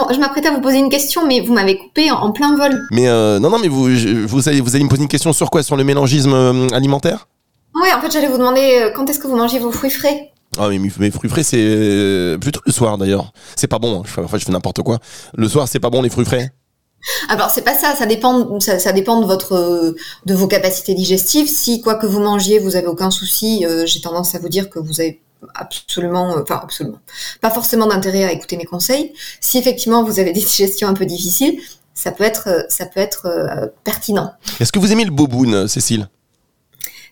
à 0.49 0.51
vous 0.51 0.61
poser 0.61 0.77
une 0.77 0.89
question, 0.89 1.25
mais 1.25 1.41
vous 1.41 1.53
m'avez 1.53 1.77
coupé 1.77 2.11
en, 2.11 2.15
en 2.15 2.31
plein 2.31 2.55
vol. 2.55 2.79
Mais 2.91 3.07
euh, 3.07 3.39
non, 3.39 3.49
non, 3.49 3.59
mais 3.59 3.67
vous, 3.67 3.87
vous, 4.27 4.49
allez, 4.49 4.61
vous 4.61 4.75
allez 4.75 4.83
me 4.83 4.89
poser 4.89 5.01
une 5.01 5.07
question 5.07 5.33
sur 5.33 5.49
quoi? 5.49 5.63
Sur 5.63 5.75
le 5.75 5.83
mélangisme 5.83 6.33
euh, 6.33 6.67
alimentaire? 6.73 7.27
Ouais, 7.75 7.91
en 7.93 8.01
fait, 8.01 8.11
j'allais 8.11 8.27
vous 8.27 8.37
demander 8.37 8.79
euh, 8.81 8.91
quand 8.95 9.09
est-ce 9.09 9.19
que 9.19 9.27
vous 9.27 9.35
mangez 9.35 9.59
vos 9.59 9.71
fruits 9.71 9.91
frais? 9.91 10.31
Ah, 10.57 10.67
mais 10.69 10.79
mes, 10.79 10.91
mes 10.99 11.11
fruits 11.11 11.29
frais, 11.29 11.43
c'est 11.43 11.57
euh, 11.59 12.37
plutôt 12.37 12.61
le 12.65 12.71
soir 12.71 12.97
d'ailleurs. 12.97 13.31
C'est 13.55 13.67
pas 13.67 13.79
bon. 13.79 13.99
hein. 13.99 14.03
Je 14.05 14.11
fais, 14.11 14.21
en 14.21 14.27
fait, 14.27 14.39
je 14.39 14.45
fais 14.45 14.51
n'importe 14.51 14.81
quoi. 14.81 14.99
Le 15.35 15.47
soir, 15.47 15.67
c'est 15.67 15.79
pas 15.79 15.89
bon 15.89 16.01
les 16.01 16.09
fruits 16.09 16.25
frais? 16.25 16.51
Alors 17.29 17.49
c'est 17.49 17.61
pas 17.61 17.75
ça, 17.75 17.95
ça 17.95 18.05
dépend, 18.05 18.59
ça, 18.59 18.77
ça 18.77 18.91
dépend 18.91 19.21
de 19.21 19.25
votre, 19.25 19.95
de 20.25 20.33
vos 20.33 20.47
capacités 20.47 20.93
digestives. 20.95 21.47
Si 21.47 21.81
quoi 21.81 21.95
que 21.95 22.05
vous 22.05 22.19
mangiez, 22.19 22.59
vous 22.59 22.75
avez 22.75 22.87
aucun 22.87 23.09
souci, 23.09 23.65
euh, 23.65 23.85
j'ai 23.85 24.01
tendance 24.01 24.35
à 24.35 24.39
vous 24.39 24.49
dire 24.49 24.69
que 24.69 24.79
vous 24.79 24.99
avez 24.99 25.21
absolument, 25.55 26.37
euh, 26.37 26.41
enfin 26.43 26.59
absolument, 26.63 26.97
pas 27.41 27.49
forcément 27.51 27.87
d'intérêt 27.87 28.23
à 28.25 28.31
écouter 28.31 28.57
mes 28.57 28.65
conseils. 28.65 29.13
Si 29.41 29.57
effectivement 29.57 30.03
vous 30.03 30.19
avez 30.19 30.31
des 30.33 30.41
digestions 30.41 30.87
un 30.87 30.93
peu 30.93 31.05
difficiles, 31.05 31.59
ça 31.93 32.11
peut 32.11 32.23
être, 32.23 32.47
euh, 32.47 32.61
ça 32.69 32.85
peut 32.85 32.99
être 32.99 33.25
euh, 33.27 33.67
pertinent. 33.83 34.31
Est-ce 34.59 34.71
que 34.71 34.79
vous 34.79 34.91
aimez 34.91 35.05
le 35.05 35.11
boboon, 35.11 35.67
Cécile? 35.67 36.07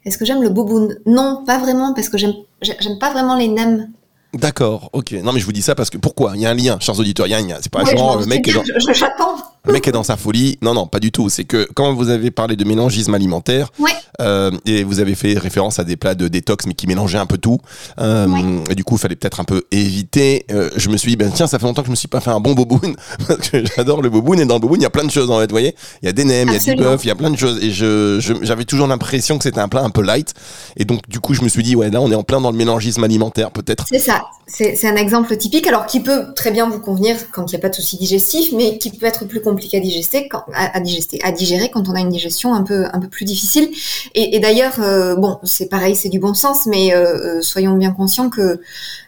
Est-ce 0.06 0.18
que 0.18 0.26
j'aime 0.26 0.42
le 0.42 0.50
boboon? 0.50 0.90
Non, 1.06 1.44
pas 1.46 1.58
vraiment, 1.58 1.94
parce 1.94 2.08
que 2.10 2.18
j'aime, 2.18 2.34
j'ai- 2.62 2.78
j'aime 2.80 2.98
pas 3.00 3.12
vraiment 3.12 3.36
les 3.36 3.48
nems. 3.50 3.90
D'accord, 4.34 4.90
ok. 4.94 5.14
Non, 5.24 5.32
mais 5.34 5.40
je 5.40 5.46
vous 5.46 5.52
dis 5.52 5.62
ça 5.62 5.74
parce 5.74 5.90
que 5.90 5.98
pourquoi? 5.98 6.34
Il 6.36 6.42
y 6.42 6.46
a 6.46 6.50
un 6.50 6.54
lien, 6.54 6.78
chers 6.80 7.00
auditeurs. 7.00 7.28
Il 7.28 7.32
y 7.32 7.34
a 7.34 7.38
un 7.38 7.48
lien. 7.48 7.58
C'est 7.62 7.72
pas 7.72 7.84
Ouais, 7.84 7.98
genre 7.98 8.18
le 8.20 8.26
mec, 8.26 8.48
est 8.48 8.52
doutais 8.54 8.70
dans, 8.72 8.78
bien, 8.80 8.94
je- 8.94 8.98
j'attends. 9.00 9.36
le 9.66 9.74
mec 9.74 9.88
est 9.88 9.92
dans 9.92 10.04
sa 10.04 10.16
folie. 10.18 10.58
Non, 10.62 10.74
non, 10.74 10.86
pas 10.86 11.00
du 11.00 11.12
tout. 11.12 11.30
C'est 11.30 11.46
que 11.46 11.68
quand 11.76 11.94
vous 11.94 12.10
avez 12.10 12.30
parlé 12.30 12.56
de 12.56 12.64
mélangisme 12.64 13.14
alimentaire, 13.16 13.70
Ouais. 13.80 13.92
Euh, 14.20 14.52
et 14.66 14.84
vous 14.84 15.00
avez 15.00 15.16
fait 15.16 15.38
référence 15.38 15.80
à 15.80 15.84
des 15.84 15.96
plats 15.96 16.16
de 16.16 16.28
détox, 16.28 16.66
mais 16.66 16.74
qui 16.74 16.88
mélangeaient 16.88 17.18
un 17.18 17.26
peu 17.26 17.38
tout. 17.38 17.60
Euh, 18.00 18.28
Et 18.70 18.76
du 18.76 18.84
coup, 18.84 18.96
il 18.96 19.00
fallait 19.00 19.16
peut-être 19.16 19.40
un 19.40 19.44
peu 19.44 19.64
éviter. 19.72 20.46
Euh, 20.52 20.70
je 20.76 20.90
me 20.90 20.98
suis 20.98 21.12
dit, 21.12 21.18
ben 21.18 21.32
tiens, 21.34 21.48
ça 21.48 21.60
fait 21.60 21.66
longtemps 21.66 21.82
que 21.82 21.88
je 21.88 21.92
me 21.92 21.96
suis 21.96 22.08
pas 22.08 22.20
fait 22.20 22.32
un 22.32 22.40
bon 22.40 22.54
boboon 22.54 22.96
parce 23.28 23.50
que 23.50 23.64
j'adore 23.66 24.02
le 24.02 24.10
boboon. 24.10 24.40
Et 24.40 24.46
dans 24.46 24.56
le 24.56 24.60
boboon, 24.60 24.78
il 24.78 24.84
y 24.84 24.86
a 24.86 24.90
plein 24.90 25.06
de 25.06 25.12
choses 25.12 25.30
en 25.30 25.40
fait. 25.40 25.46
Vous 25.46 25.54
voyez, 25.54 25.76
il 26.02 26.06
y 26.08 26.10
a 26.10 26.14
des 26.14 26.26
nems, 26.26 26.50
il 26.50 26.54
y 26.54 26.70
a 26.70 26.76
du 26.76 26.82
bœuf, 26.82 27.04
il 27.04 27.08
y 27.08 27.12
a 27.12 27.16
plein 27.16 27.30
de 27.30 27.38
choses. 27.38 27.64
Et 27.64 27.72
je, 27.72 28.20
j'avais 28.42 28.66
toujours 28.66 28.88
l'impression 28.88 29.38
que 29.38 29.44
c'était 29.44 29.60
un 29.60 29.68
plat 29.68 29.84
un 29.84 29.90
peu 29.90 30.02
light. 30.02 30.34
Et 30.78 30.86
donc, 30.86 31.08
du 31.08 31.20
coup, 31.20 31.34
je 31.34 31.44
me 31.44 31.50
suis 31.50 31.64
dit, 31.64 31.76
ouais, 31.76 31.90
là, 31.90 32.02
on 32.02 32.12
est 32.12 32.16
en 32.16 32.24
plein 32.24 32.42
dans 32.42 32.52
le 32.52 32.58
mélangisme 32.58 33.04
alimentaire, 33.04 33.52
peut-être. 33.52 33.86
C'est 33.90 34.00
ça. 34.00 34.26
C'est 34.50 34.88
un 34.88 34.96
exemple 34.96 35.36
typique, 35.36 35.68
alors 35.68 35.86
qui 35.86 36.00
peut 36.00 36.34
très 36.34 36.52
bien 36.52 36.70
vous 36.70 36.80
convenir 36.80 37.18
quand 37.32 37.52
il 37.52 37.56
n'y 37.56 37.60
a 37.60 37.62
pas 37.62 37.68
de 37.68 37.76
souci 37.76 37.98
digestif, 37.98 38.54
mais 38.54 38.78
qui 38.78 38.92
peut 38.92 39.06
être 39.06 39.26
plus 39.26 39.42
compliqué 39.42 39.76
à 39.76 39.80
digester, 39.82 40.30
quand, 40.30 40.46
à, 40.54 40.80
digester, 40.80 41.20
à 41.22 41.34
digérer 41.34 41.70
quand 41.70 41.90
on 41.90 41.96
a 41.96 42.00
une 42.00 42.10
digestion 42.10 42.54
un 42.54 42.64
peu 42.64 42.86
un 42.94 43.00
peu 43.02 43.10
plus 43.10 43.26
difficile. 43.26 43.70
Et, 44.16 44.36
et 44.36 44.40
d'ailleurs, 44.40 44.80
euh, 44.80 45.16
bon, 45.16 45.40
c'est 45.44 45.70
pareil, 45.70 45.96
c'est 45.96 46.10
du 46.10 46.20
bon 46.20 46.34
sens, 46.34 46.66
mais 46.66 46.94
euh, 46.94 47.38
euh 47.38 47.42
soyons 47.42 47.76
bien 47.76 47.92
conscients 47.92 48.30
que 48.30 48.60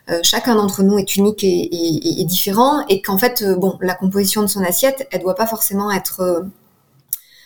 euh, 0.10 0.20
chacun 0.24 0.56
d'entre 0.56 0.84
nous 0.84 0.98
est 0.98 1.16
unique 1.16 1.44
et, 1.44 1.48
et, 1.48 2.22
et 2.22 2.26
différent, 2.26 2.86
et 2.88 3.02
qu'en 3.02 3.18
fait, 3.18 3.44
bon, 3.58 3.78
la 3.82 3.96
composition 3.96 4.42
de 4.42 4.48
son 4.48 4.64
assiette, 4.64 5.08
elle 5.12 5.22
doit 5.22 5.36
pas 5.36 5.48
forcément 5.48 5.92
être 5.92 6.46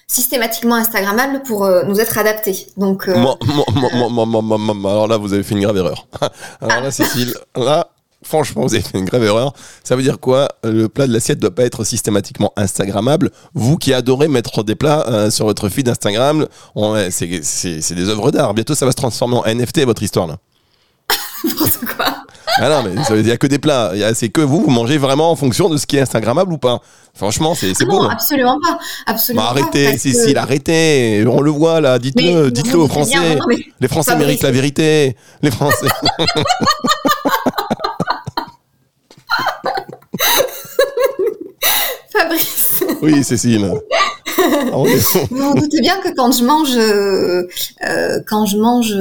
systématiquement 0.08 0.76
instagrammable 0.76 1.42
pour 1.44 1.68
nous 1.86 2.00
être 2.00 2.18
adapté. 2.18 2.68
Donc, 2.78 3.08
euh, 3.10 3.18
moi, 3.18 3.38
moi, 3.42 4.42
moi, 4.42 4.92
alors 4.92 5.08
là, 5.08 5.18
vous 5.18 5.34
avez 5.34 5.44
fait 5.44 5.56
une 5.56 5.62
grave 5.62 5.78
erreur. 5.78 6.08
alors 6.62 6.82
là, 6.82 6.92
Cécile, 7.00 7.34
là, 7.56 7.90
franchement, 8.24 8.64
vous 8.64 8.74
avez 8.74 8.84
fait 8.84 8.98
une 8.98 9.06
grave 9.06 9.24
erreur. 9.24 9.54
Ça 9.84 9.96
veut 9.96 10.04
dire 10.04 10.20
quoi? 10.20 10.50
Le 10.64 10.88
plat 10.90 11.08
de 11.08 11.14
l'assiette 11.14 11.40
doit 11.40 11.54
pas 11.54 11.64
être 11.64 11.84
systématiquement 11.84 12.54
Instagrammable. 12.56 13.32
Vous 13.54 13.78
qui 13.78 13.94
adorez 13.94 14.28
mettre 14.28 14.64
des 14.64 14.76
plats 14.76 15.06
euh, 15.08 15.32
sur 15.32 15.46
votre 15.46 15.70
feed 15.70 15.88
Instagram, 15.90 16.48
c'est 17.10 17.96
des 17.96 18.10
œuvres 18.10 18.32
d'art. 18.32 18.54
Bientôt, 18.54 18.76
ça 18.76 18.86
va 18.86 18.92
se 18.92 18.98
transformer 18.98 19.38
en 19.38 19.44
NFT, 19.46 19.86
votre 19.86 20.04
histoire 20.04 20.28
là. 20.28 20.38
quoi? 21.98 22.24
Ah 22.58 22.70
non, 22.70 22.84
mais 22.84 23.04
ça 23.04 23.16
veut 23.16 23.24
dire 23.24 23.40
que 23.40 23.48
des 23.48 23.60
plats. 23.60 23.94
C'est 24.14 24.30
que 24.30 24.42
vous, 24.42 24.62
vous 24.62 24.70
mangez 24.70 24.98
vraiment 24.98 25.32
en 25.32 25.36
fonction 25.36 25.70
de 25.70 25.78
ce 25.78 25.86
qui 25.86 25.98
est 25.98 26.02
Instagrammable 26.02 26.54
ou 26.54 26.58
pas? 26.58 26.80
Franchement, 27.14 27.56
c'est 27.56 27.74
ah 27.82 27.86
bon. 27.86 28.04
Non, 28.04 28.10
absolument 28.10 28.60
pas. 28.62 28.80
Absolument 29.06 29.44
bah, 29.44 29.50
arrêtez, 29.50 29.98
Cécile, 29.98 30.38
arrêtez. 30.38 31.26
On 31.28 31.42
le 31.42 31.52
voit 31.52 31.82
là. 31.82 32.00
Dites-le, 32.00 32.52
dites-le 32.52 32.80
aux 32.80 32.88
Français. 32.88 33.12
Bien, 33.12 33.36
non, 33.36 33.46
les 33.80 33.88
Français 33.88 34.16
méritent 34.16 34.44
la 34.44 34.52
vérité. 34.52 35.16
Les 35.42 35.52
Français. 35.52 35.88
Fabrice. 42.38 42.84
Oui, 43.02 43.24
Cécile. 43.24 43.72
vous 44.74 44.86
vous 45.30 45.60
doutez 45.60 45.82
bien 45.82 46.00
que 46.00 46.14
quand 46.16 46.32
je 46.32 46.44
mange, 46.44 46.76
euh, 46.76 47.48
quand 48.28 48.46
je 48.46 48.58
mange 48.58 48.94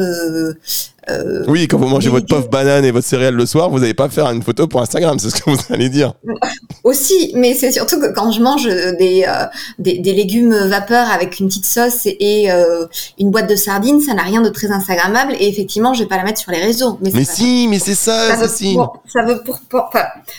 euh, 1.10 1.44
oui, 1.48 1.66
quand 1.66 1.78
vous 1.78 1.88
mangez 1.88 2.08
votre 2.08 2.26
pauvre 2.26 2.48
banane 2.48 2.84
et 2.84 2.92
votre 2.92 3.06
céréale 3.06 3.34
le 3.34 3.44
soir, 3.44 3.70
vous 3.70 3.80
n'allez 3.80 3.94
pas 3.94 4.08
faire 4.08 4.30
une 4.30 4.42
photo 4.42 4.68
pour 4.68 4.80
Instagram, 4.80 5.18
c'est 5.18 5.30
ce 5.30 5.42
que 5.42 5.50
vous 5.50 5.58
allez 5.70 5.88
dire. 5.88 6.14
Aussi, 6.84 7.32
mais 7.34 7.54
c'est 7.54 7.72
surtout 7.72 8.00
que 8.00 8.12
quand 8.12 8.30
je 8.30 8.40
mange 8.40 8.64
des, 8.64 9.24
euh, 9.26 9.46
des, 9.78 9.98
des, 9.98 10.12
légumes 10.12 10.54
vapeur 10.68 11.10
avec 11.10 11.40
une 11.40 11.48
petite 11.48 11.66
sauce 11.66 12.06
et 12.06 12.50
euh, 12.50 12.86
une 13.18 13.30
boîte 13.30 13.48
de 13.48 13.56
sardines, 13.56 14.00
ça 14.00 14.14
n'a 14.14 14.22
rien 14.22 14.42
de 14.42 14.48
très 14.48 14.70
Instagrammable 14.70 15.34
et 15.38 15.48
effectivement, 15.48 15.92
je 15.92 16.04
vais 16.04 16.08
pas 16.08 16.16
la 16.16 16.24
mettre 16.24 16.40
sur 16.40 16.52
les 16.52 16.60
réseaux. 16.60 16.98
Mais, 17.00 17.10
mais 17.12 17.24
si, 17.24 17.66
mais 17.68 17.78
c'est 17.78 17.94
ça, 17.94 18.36
ça, 18.36 18.48
si. 18.48 18.76
ça 19.06 19.22
veut 19.22 19.42
pour, 19.42 19.60
pour, 19.68 19.90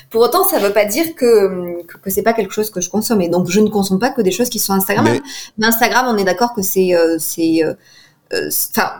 pour 0.09 0.21
autant, 0.21 0.45
ça 0.45 0.59
veut 0.59 0.73
pas 0.73 0.85
dire 0.85 1.13
que, 1.15 1.81
que, 1.83 1.97
que 1.97 2.09
c'est 2.09 2.23
pas 2.23 2.33
quelque 2.33 2.53
chose 2.53 2.69
que 2.69 2.79
je 2.79 2.89
consomme 2.89 3.21
et 3.21 3.29
donc 3.29 3.49
je 3.49 3.59
ne 3.59 3.69
consomme 3.69 3.99
pas 3.99 4.11
que 4.11 4.21
des 4.21 4.31
choses 4.31 4.49
qui 4.49 4.59
sont 4.59 4.73
Instagrammables. 4.73 5.21
Mais, 5.23 5.31
mais 5.57 5.67
Instagram, 5.67 6.05
on 6.09 6.17
est 6.17 6.23
d'accord 6.23 6.53
que 6.53 6.61
c'est 6.61 6.95
euh, 6.95 7.17
euh, 8.33 8.49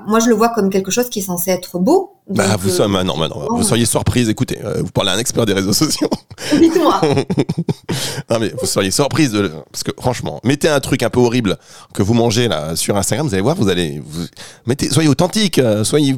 moi 0.08 0.20
je 0.20 0.28
le 0.28 0.36
vois 0.36 0.50
comme 0.50 0.70
quelque 0.70 0.92
chose 0.92 1.10
qui 1.10 1.20
est 1.20 1.24
censé 1.24 1.52
être 1.52 1.80
beau. 1.80 2.12
bah, 2.30 2.56
vous, 2.58 2.82
euh, 2.82 2.88
non, 2.88 3.18
non, 3.18 3.48
vous 3.50 3.64
seriez 3.64 3.86
surprise. 3.86 4.30
Écoutez, 4.30 4.60
euh, 4.64 4.82
vous 4.82 4.92
parlez 4.92 5.12
à 5.12 5.14
un 5.14 5.18
expert 5.18 5.46
des 5.46 5.54
réseaux 5.54 5.74
sociaux. 5.74 6.10
Dites-moi. 6.54 7.02
non, 8.30 8.40
mais 8.40 8.54
vous 8.60 8.66
seriez 8.66 8.92
surprise 8.92 9.32
de, 9.32 9.52
parce 9.72 9.84
que 9.84 9.92
franchement, 10.00 10.40
mettez 10.44 10.70
un 10.70 10.80
truc 10.80 11.04
un 11.04 11.10
peu 11.10 11.20
horrible 11.20 11.58
que 11.94 12.04
vous 12.04 12.14
mangez 12.14 12.48
là 12.48 12.76
sur 12.76 12.96
Instagram, 12.96 13.28
vous 13.28 13.34
allez 13.34 13.44
voir, 13.44 13.56
vous 13.56 13.70
allez, 13.70 14.02
vous, 14.06 14.26
mettez, 14.68 14.90
soyez 14.90 15.10
authentique, 15.10 15.60
soyez, 15.84 16.16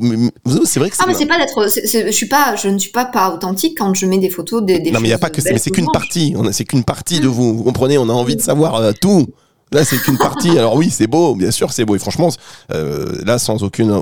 c'est 0.66 0.80
vrai 0.80 0.90
que 0.90 0.96
Ah, 1.00 1.06
mais 1.08 1.14
c'est 1.14 1.26
pas 1.26 1.38
d'être, 1.38 1.68
je 1.68 2.12
suis 2.12 2.28
pas, 2.28 2.56
je 2.56 2.68
ne 2.68 2.78
suis 2.78 2.92
pas 2.92 3.06
pas 3.06 3.30
authentique 3.32 3.78
quand 3.78 3.94
je 3.94 4.06
mets 4.06 4.20
des 4.20 4.30
photos 4.30 4.64
des, 4.64 4.80
des 4.80 4.92
Non, 4.92 5.00
mais 5.00 5.08
il 5.08 5.12
y 5.12 5.14
a 5.14 5.18
pas 5.18 5.30
que, 5.30 5.42
mais 5.52 5.58
c'est 5.58 5.72
qu'une 5.72 5.92
partie, 5.92 6.36
c'est 6.52 6.66
qu'une 6.66 6.84
partie 6.84 7.20
de 7.20 7.28
vous. 7.28 7.58
Vous 7.58 7.64
comprenez, 7.64 7.98
on 7.98 8.10
a 8.10 8.14
envie 8.14 8.36
de 8.36 8.42
savoir 8.42 8.94
tout. 9.00 9.28
Là, 9.76 9.84
c'est 9.84 9.98
qu'une 9.98 10.18
partie. 10.18 10.58
Alors 10.58 10.76
oui, 10.76 10.90
c'est 10.90 11.06
beau, 11.06 11.36
bien 11.36 11.52
sûr, 11.52 11.74
c'est 11.74 11.84
beau. 11.84 11.98
Et 11.98 12.00
franchement, 12.00 12.30
euh, 12.72 13.22
là, 13.26 13.38
sans 13.38 13.62
aucune, 13.62 13.94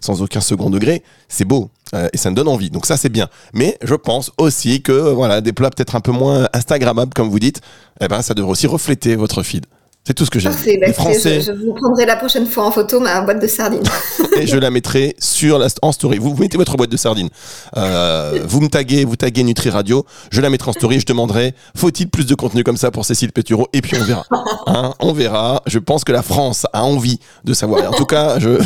sans 0.00 0.20
aucun 0.20 0.40
second 0.40 0.68
degré, 0.68 1.04
c'est 1.28 1.44
beau 1.44 1.70
euh, 1.94 2.08
et 2.12 2.16
ça 2.18 2.28
me 2.30 2.34
donne 2.34 2.48
envie. 2.48 2.70
Donc 2.70 2.86
ça, 2.86 2.96
c'est 2.96 3.08
bien. 3.08 3.28
Mais 3.54 3.78
je 3.84 3.94
pense 3.94 4.32
aussi 4.36 4.82
que 4.82 5.12
voilà, 5.12 5.40
des 5.40 5.52
plats 5.52 5.70
peut-être 5.70 5.94
un 5.94 6.00
peu 6.00 6.10
moins 6.10 6.48
instagrammables, 6.52 7.14
comme 7.14 7.28
vous 7.28 7.38
dites, 7.38 7.60
eh 8.00 8.08
ben, 8.08 8.20
ça 8.20 8.34
devrait 8.34 8.50
aussi 8.50 8.66
refléter 8.66 9.14
votre 9.14 9.44
feed. 9.44 9.64
C'est 10.04 10.14
tout 10.14 10.24
ce 10.24 10.30
que 10.30 10.40
j'ai. 10.40 10.48
dit. 10.48 10.78
Bah, 10.78 10.92
Français. 10.92 11.40
Je, 11.40 11.52
vous 11.52 11.74
prendrai 11.74 12.06
la 12.06 12.16
prochaine 12.16 12.46
fois 12.46 12.66
en 12.66 12.72
photo 12.72 12.98
ma 12.98 13.20
boîte 13.20 13.40
de 13.40 13.46
sardines. 13.46 13.84
et 14.36 14.48
je 14.48 14.56
la 14.56 14.70
mettrai 14.70 15.14
sur 15.20 15.58
la, 15.58 15.68
en 15.80 15.92
story. 15.92 16.18
Vous, 16.18 16.34
mettez 16.36 16.56
votre 16.56 16.76
boîte 16.76 16.90
de 16.90 16.96
sardines. 16.96 17.28
Euh, 17.76 18.40
vous 18.44 18.60
me 18.60 18.68
taguez, 18.68 19.04
vous 19.04 19.14
taguez 19.14 19.44
Nutri 19.44 19.70
Radio. 19.70 20.04
Je 20.32 20.40
la 20.40 20.50
mettrai 20.50 20.70
en 20.70 20.72
story. 20.72 20.98
Je 20.98 21.06
demanderai 21.06 21.54
faut-il 21.76 22.08
plus 22.08 22.26
de 22.26 22.34
contenu 22.34 22.64
comme 22.64 22.76
ça 22.76 22.90
pour 22.90 23.04
Cécile 23.04 23.30
Pétureau? 23.30 23.68
Et 23.72 23.80
puis 23.80 23.96
on 23.96 24.04
verra. 24.04 24.26
Hein, 24.66 24.94
on 24.98 25.12
verra. 25.12 25.62
Je 25.66 25.78
pense 25.78 26.02
que 26.02 26.12
la 26.12 26.22
France 26.22 26.66
a 26.72 26.82
envie 26.82 27.20
de 27.44 27.54
savoir. 27.54 27.88
En 27.88 27.94
tout 27.94 28.06
cas, 28.06 28.40
je. 28.40 28.58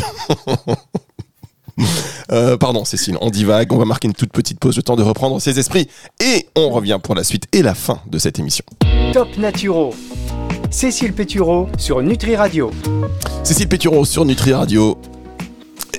Euh, 2.29 2.57
pardon, 2.57 2.83
Cécile, 2.83 3.17
on 3.21 3.29
divague. 3.29 3.71
On 3.71 3.77
va 3.77 3.85
marquer 3.85 4.09
une 4.09 4.13
toute 4.13 4.33
petite 4.33 4.59
pause, 4.59 4.75
le 4.75 4.83
temps 4.83 4.97
de 4.97 5.01
reprendre 5.01 5.39
ses 5.39 5.59
esprits. 5.59 5.87
Et 6.19 6.45
on 6.57 6.69
revient 6.69 6.99
pour 7.01 7.15
la 7.15 7.23
suite 7.23 7.45
et 7.53 7.61
la 7.61 7.73
fin 7.73 8.01
de 8.05 8.17
cette 8.17 8.37
émission. 8.37 8.65
Top 9.13 9.29
Naturo. 9.37 9.93
Cécile 10.69 11.13
Pétureau 11.13 11.69
sur 11.77 12.01
Nutri 12.01 12.35
Radio. 12.35 12.71
Cécile 13.43 13.69
Pétureau 13.69 14.03
sur 14.03 14.25
Nutri 14.25 14.51
Radio. 14.51 14.97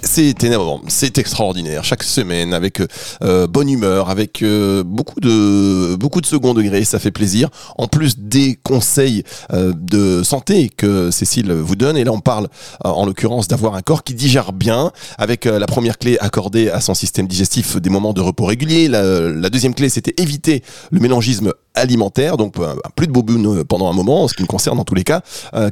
C'est 0.03 0.45
énorme, 0.45 0.83
c'est 0.89 1.19
extraordinaire. 1.19 1.85
Chaque 1.85 2.03
semaine, 2.03 2.55
avec 2.55 2.81
euh, 3.23 3.47
bonne 3.47 3.69
humeur, 3.69 4.11
avec 4.11 4.43
euh, 4.43 4.83
beaucoup 4.85 5.21
de 5.21 5.97
beaucoup 5.97 6.21
de 6.21 6.27
second 6.27 6.55
degré, 6.55 6.85
ça 6.85 6.99
fait 6.99 7.11
plaisir. 7.11 7.49
En 7.77 7.89
plus 7.89 8.19
des 8.19 8.59
conseils 8.63 9.25
euh, 9.53 9.73
de 9.77 10.23
santé 10.23 10.69
que 10.69 11.11
Cécile 11.11 11.53
vous 11.53 11.77
donne, 11.77 11.97
et 11.97 12.05
là 12.05 12.13
on 12.13 12.21
parle 12.21 12.49
en 12.85 13.07
l'occurrence 13.07 13.49
d'avoir 13.49 13.75
un 13.75 13.83
corps 13.83 14.05
qui 14.05 14.15
digère 14.15 14.53
bien, 14.53 14.93
avec 15.17 15.45
la 15.45 15.67
première 15.67 15.99
clé 15.99 16.17
accordée 16.21 16.71
à 16.71 16.81
son 16.81 16.95
système 16.95 17.27
digestif 17.27 17.77
des 17.77 17.91
moments 17.91 18.13
de 18.13 18.21
repos 18.21 18.45
réguliers. 18.45 18.89
La, 18.89 19.51
deuxième 19.51 19.75
clé, 19.75 19.89
c'était 19.89 20.15
éviter 20.23 20.63
le 20.91 21.01
mélangisme 21.01 21.53
alimentaire, 21.75 22.37
donc 22.37 22.55
plus 22.95 23.07
de 23.07 23.13
bobune 23.13 23.65
pendant 23.65 23.91
un 23.91 23.95
moment, 23.95 24.25
en 24.25 24.29
ce 24.29 24.35
qui 24.35 24.43
me 24.43 24.49
concerne 24.49 24.79
en 24.79 24.85
tous 24.85 24.95
les 24.95 25.05
cas. 25.05 25.23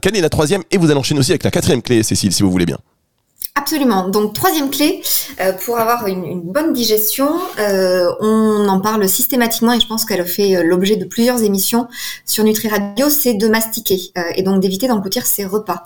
quelle 0.01 0.17
est 0.17 0.21
la 0.21 0.31
troisième? 0.31 0.63
Et 0.71 0.79
vous 0.79 0.91
allez 0.91 0.99
enchaîner 0.99 1.21
aussi 1.21 1.33
avec 1.33 1.45
la 1.45 1.51
quatrième 1.51 1.83
clé, 1.83 2.03
Cécile, 2.03 2.33
si 2.33 2.43
vous 2.43 2.51
voulez 2.51 2.67
bien. 2.67 2.79
Absolument. 3.59 4.09
Donc 4.09 4.35
troisième 4.35 4.71
clé 4.71 5.03
euh, 5.41 5.53
pour 5.53 5.79
avoir 5.79 6.07
une, 6.07 6.43
bonne 6.43 6.75
digestion, 6.75 7.41
euh, 7.59 8.07
on 8.21 8.69
en 8.69 8.81
parle 8.81 9.09
systématiquement 9.09 9.73
et 9.73 9.81
je 9.81 9.87
pense 9.87 10.05
qu'elle 10.05 10.27
fait 10.27 10.57
euh, 10.57 10.63
l'objet 10.63 10.97
de 10.97 11.07
plusieurs 11.07 11.43
émissions 11.43 11.89
sur 12.27 12.45
Nutri 12.45 12.69
Radio, 12.69 13.09
c'est 13.09 13.33
de 13.33 13.49
mastiquer 13.49 14.13
et 14.35 14.43
donc 14.43 14.61
d'éviter 14.61 14.89
d'engloutir 14.89 15.25
ses 15.25 15.47
repas. 15.47 15.85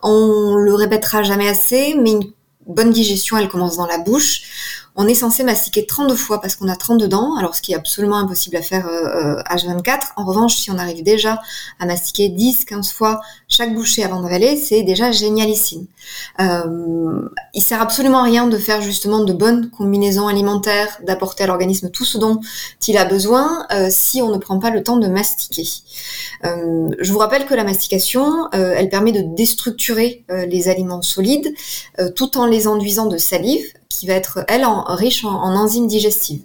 On 0.00 0.54
le 0.54 0.72
répétera 0.74 1.24
jamais 1.24 1.48
assez, 1.48 1.96
mais 2.00 2.12
une 2.12 2.32
bonne 2.68 2.92
digestion, 2.92 3.36
elle 3.36 3.48
commence 3.48 3.76
dans 3.76 3.86
la 3.86 3.98
bouche 3.98 4.87
on 5.00 5.06
est 5.06 5.14
censé 5.14 5.44
mastiquer 5.44 5.86
32 5.86 6.16
fois 6.16 6.40
parce 6.40 6.56
qu'on 6.56 6.66
a 6.68 6.74
32 6.74 7.06
dents, 7.06 7.36
alors 7.36 7.54
ce 7.54 7.62
qui 7.62 7.70
est 7.70 7.76
absolument 7.76 8.16
impossible 8.16 8.56
à 8.56 8.62
faire 8.62 8.88
euh, 8.88 9.40
H24. 9.44 9.88
Euh, 9.88 9.98
en 10.16 10.24
revanche, 10.24 10.56
si 10.56 10.72
on 10.72 10.76
arrive 10.76 11.04
déjà 11.04 11.40
à 11.78 11.86
mastiquer 11.86 12.28
10, 12.28 12.64
15 12.64 12.90
fois 12.90 13.20
chaque 13.46 13.72
bouchée 13.74 14.02
avant 14.02 14.20
d'avaler, 14.20 14.56
c'est 14.56 14.82
déjà 14.82 15.12
génialissime. 15.12 15.86
Euh, 16.40 17.28
il 17.54 17.62
sert 17.62 17.80
absolument 17.80 18.18
à 18.18 18.22
rien 18.24 18.48
de 18.48 18.58
faire 18.58 18.82
justement 18.82 19.22
de 19.22 19.32
bonnes 19.32 19.70
combinaisons 19.70 20.26
alimentaires, 20.26 20.98
d'apporter 21.06 21.44
à 21.44 21.46
l'organisme 21.46 21.90
tout 21.90 22.04
ce 22.04 22.18
dont 22.18 22.40
il 22.88 22.96
a 22.96 23.04
besoin 23.04 23.66
euh, 23.72 23.86
si 23.90 24.20
on 24.20 24.32
ne 24.32 24.38
prend 24.38 24.58
pas 24.58 24.70
le 24.70 24.82
temps 24.82 24.96
de 24.96 25.06
mastiquer. 25.06 25.68
je 26.42 27.12
vous 27.12 27.18
rappelle 27.18 27.46
que 27.46 27.54
la 27.54 27.62
mastication, 27.62 28.50
elle 28.52 28.88
permet 28.88 29.12
de 29.12 29.22
déstructurer 29.36 30.24
les 30.28 30.68
aliments 30.68 31.02
solides 31.02 31.52
tout 32.16 32.38
en 32.38 32.46
les 32.46 32.66
enduisant 32.66 33.06
de 33.06 33.18
salive 33.18 33.64
qui 33.88 34.06
va 34.06 34.14
être, 34.14 34.44
elle, 34.48 34.64
en, 34.64 34.84
riche 34.94 35.24
en, 35.24 35.54
enzymes 35.54 35.86
digestives. 35.86 36.42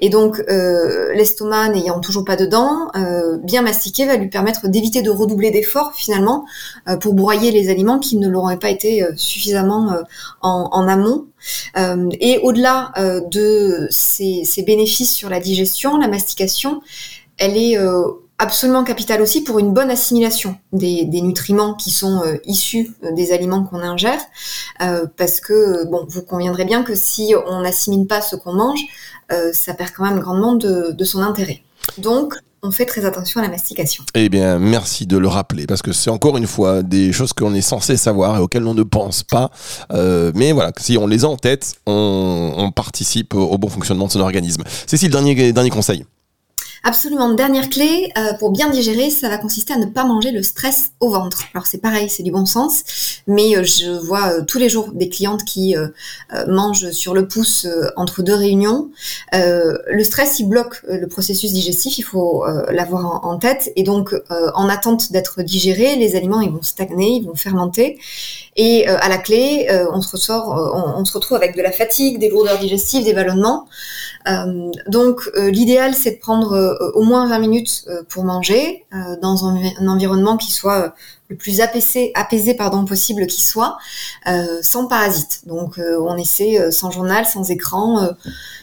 Et 0.00 0.10
donc, 0.10 0.42
euh, 0.48 1.12
l'estomac 1.14 1.68
n'ayant 1.68 2.00
toujours 2.00 2.24
pas 2.24 2.34
de 2.34 2.44
dents, 2.44 2.88
euh, 2.96 3.38
bien 3.38 3.62
mastiquer 3.62 4.04
va 4.04 4.16
lui 4.16 4.28
permettre 4.28 4.66
d'éviter 4.68 5.00
de 5.00 5.10
redoubler 5.10 5.52
d'efforts, 5.52 5.92
finalement, 5.94 6.44
euh, 6.88 6.96
pour 6.96 7.14
broyer 7.14 7.52
les 7.52 7.70
aliments 7.70 8.00
qui 8.00 8.16
ne 8.16 8.28
l'auraient 8.28 8.58
pas 8.58 8.70
été 8.70 9.06
suffisamment 9.16 9.94
en, 10.40 10.68
en, 10.72 10.88
amont. 10.88 11.26
et 11.76 12.40
au-delà 12.42 12.92
de 13.30 13.86
ces, 13.90 14.42
ces, 14.44 14.62
bénéfices 14.62 15.14
sur 15.14 15.28
la 15.28 15.38
digestion, 15.38 15.98
la 15.98 16.08
mastication, 16.08 16.82
elle 17.38 17.56
est 17.56 17.78
absolument 18.42 18.82
capital 18.82 19.22
aussi 19.22 19.44
pour 19.44 19.60
une 19.60 19.72
bonne 19.72 19.90
assimilation 19.90 20.56
des, 20.72 21.04
nutriments 21.22 21.74
qui 21.74 21.90
sont 21.90 22.22
euh, 22.24 22.38
issus 22.44 22.90
euh, 23.04 23.12
des 23.12 23.32
aliments 23.32 23.62
qu'on 23.62 23.78
ingère, 23.78 24.20
euh, 24.82 25.06
parce 25.16 25.38
que 25.40 25.88
bon, 25.88 26.04
vous 26.08 26.22
conviendrez 26.22 26.64
bien 26.64 26.82
que 26.82 26.96
si 26.96 27.34
on 27.46 27.60
n'assimile 27.60 28.06
pas 28.06 28.20
ce 28.20 28.36
qu'on 28.36 28.52
mange, 28.52 28.80
ça 29.54 29.72
perd 29.72 29.92
quand 29.96 30.04
même 30.04 30.20
grandement 30.20 30.54
de, 30.56 31.04
son 31.04 31.22
intérêt. 31.22 31.62
Donc, 31.96 32.34
on 32.62 32.70
fait 32.70 32.84
très 32.84 33.06
attention 33.06 33.40
à 33.40 33.42
la 33.42 33.48
mastication. 33.48 34.04
Eh 34.14 34.28
bien, 34.28 34.58
merci 34.58 35.06
de 35.06 35.16
le 35.16 35.26
rappeler, 35.26 35.66
parce 35.66 35.80
que 35.80 35.92
c'est 35.92 36.10
encore 36.10 36.36
une 36.36 36.46
fois 36.46 36.82
des 36.82 37.12
choses 37.12 37.32
qu'on 37.32 37.54
est 37.54 37.62
censé 37.62 37.96
savoir 37.96 38.36
et 38.36 38.40
auxquelles 38.40 38.66
on 38.66 38.74
ne 38.74 38.82
pense 38.82 39.22
pas. 39.22 39.50
mais 40.34 40.52
voilà, 40.52 40.70
si 40.78 40.98
on 40.98 41.06
les 41.06 41.24
a 41.24 41.28
en 41.28 41.38
tête, 41.38 41.76
on, 41.86 42.52
on 42.58 42.70
participe 42.72 43.32
au, 43.32 43.56
bon 43.56 43.68
fonctionnement 43.68 44.06
de 44.06 44.12
son 44.12 44.20
organisme. 44.20 44.64
Cécile, 44.86 45.10
dernier, 45.10 45.52
dernier 45.54 45.70
conseil. 45.70 46.04
Absolument. 46.84 47.32
Dernière 47.34 47.70
clé, 47.70 48.12
euh, 48.18 48.32
pour 48.34 48.50
bien 48.50 48.68
digérer, 48.68 49.08
ça 49.08 49.28
va 49.28 49.38
consister 49.38 49.72
à 49.72 49.76
ne 49.76 49.86
pas 49.86 50.04
manger 50.04 50.32
le 50.32 50.42
stress 50.42 50.90
au 50.98 51.10
ventre. 51.10 51.44
Alors 51.54 51.64
c'est 51.64 51.78
pareil, 51.78 52.08
c'est 52.08 52.24
du 52.24 52.32
bon 52.32 52.44
sens, 52.44 52.82
mais 53.28 53.56
euh, 53.56 53.62
je 53.62 53.88
vois 54.04 54.32
euh, 54.32 54.42
tous 54.42 54.58
les 54.58 54.68
jours 54.68 54.90
des 54.92 55.08
clientes 55.08 55.44
qui 55.44 55.76
mangent 56.48 56.90
sur 56.90 57.14
le 57.14 57.28
pouce 57.28 57.68
entre 57.96 58.22
deux 58.22 58.34
réunions. 58.34 58.90
le 59.32 60.02
stress, 60.02 60.40
il 60.40 60.48
bloque 60.48 60.82
le 60.88 61.06
processus 61.06 61.52
digestif, 61.52 61.98
il 61.98 62.02
faut 62.02 62.44
l'avoir 62.70 63.24
en, 63.24 63.38
tête. 63.38 63.72
Et 63.76 63.82
donc, 63.82 64.14
en 64.30 64.68
attente 64.68 65.12
d'être 65.12 65.42
digéré, 65.42 65.96
les 65.96 66.16
aliments, 66.16 66.40
ils 66.40 66.50
vont 66.50 66.62
stagner, 66.62 67.16
ils 67.16 67.24
vont 67.24 67.34
fermenter. 67.34 67.98
Et 68.56 68.86
à 68.86 69.08
la 69.08 69.18
clé, 69.18 69.66
on 69.92 70.02
se 70.02 70.12
ressort, 70.12 70.48
on, 70.96 71.04
se 71.04 71.12
retrouve 71.14 71.36
avec 71.36 71.56
de 71.56 71.62
la 71.62 71.72
fatigue, 71.72 72.18
des 72.18 72.28
lourdeurs 72.28 72.58
digestives, 72.58 73.04
des 73.04 73.14
ballonnements. 73.14 73.66
donc, 74.88 75.30
l'idéal, 75.36 75.94
c'est 75.94 76.12
de 76.12 76.18
prendre 76.18 76.52
euh, 76.52 76.90
au 76.94 77.02
moins 77.02 77.26
20 77.28 77.38
minutes 77.38 77.84
euh, 77.88 78.02
pour 78.08 78.24
manger 78.24 78.84
euh, 78.94 79.16
dans 79.20 79.46
un, 79.46 79.88
environnement 79.88 80.36
qui 80.36 80.50
soit 80.50 80.94
le 81.28 81.36
plus 81.36 81.60
apaisé, 81.60 82.12
apaisé 82.14 82.54
pardon, 82.54 82.84
possible 82.84 83.26
qui 83.26 83.40
soit, 83.40 83.78
sans 84.60 84.86
parasites. 84.86 85.46
Donc 85.46 85.78
on 85.78 86.18
essaie 86.18 86.70
sans 86.70 86.90
journal, 86.90 87.24
sans 87.24 87.50
écran, 87.50 88.10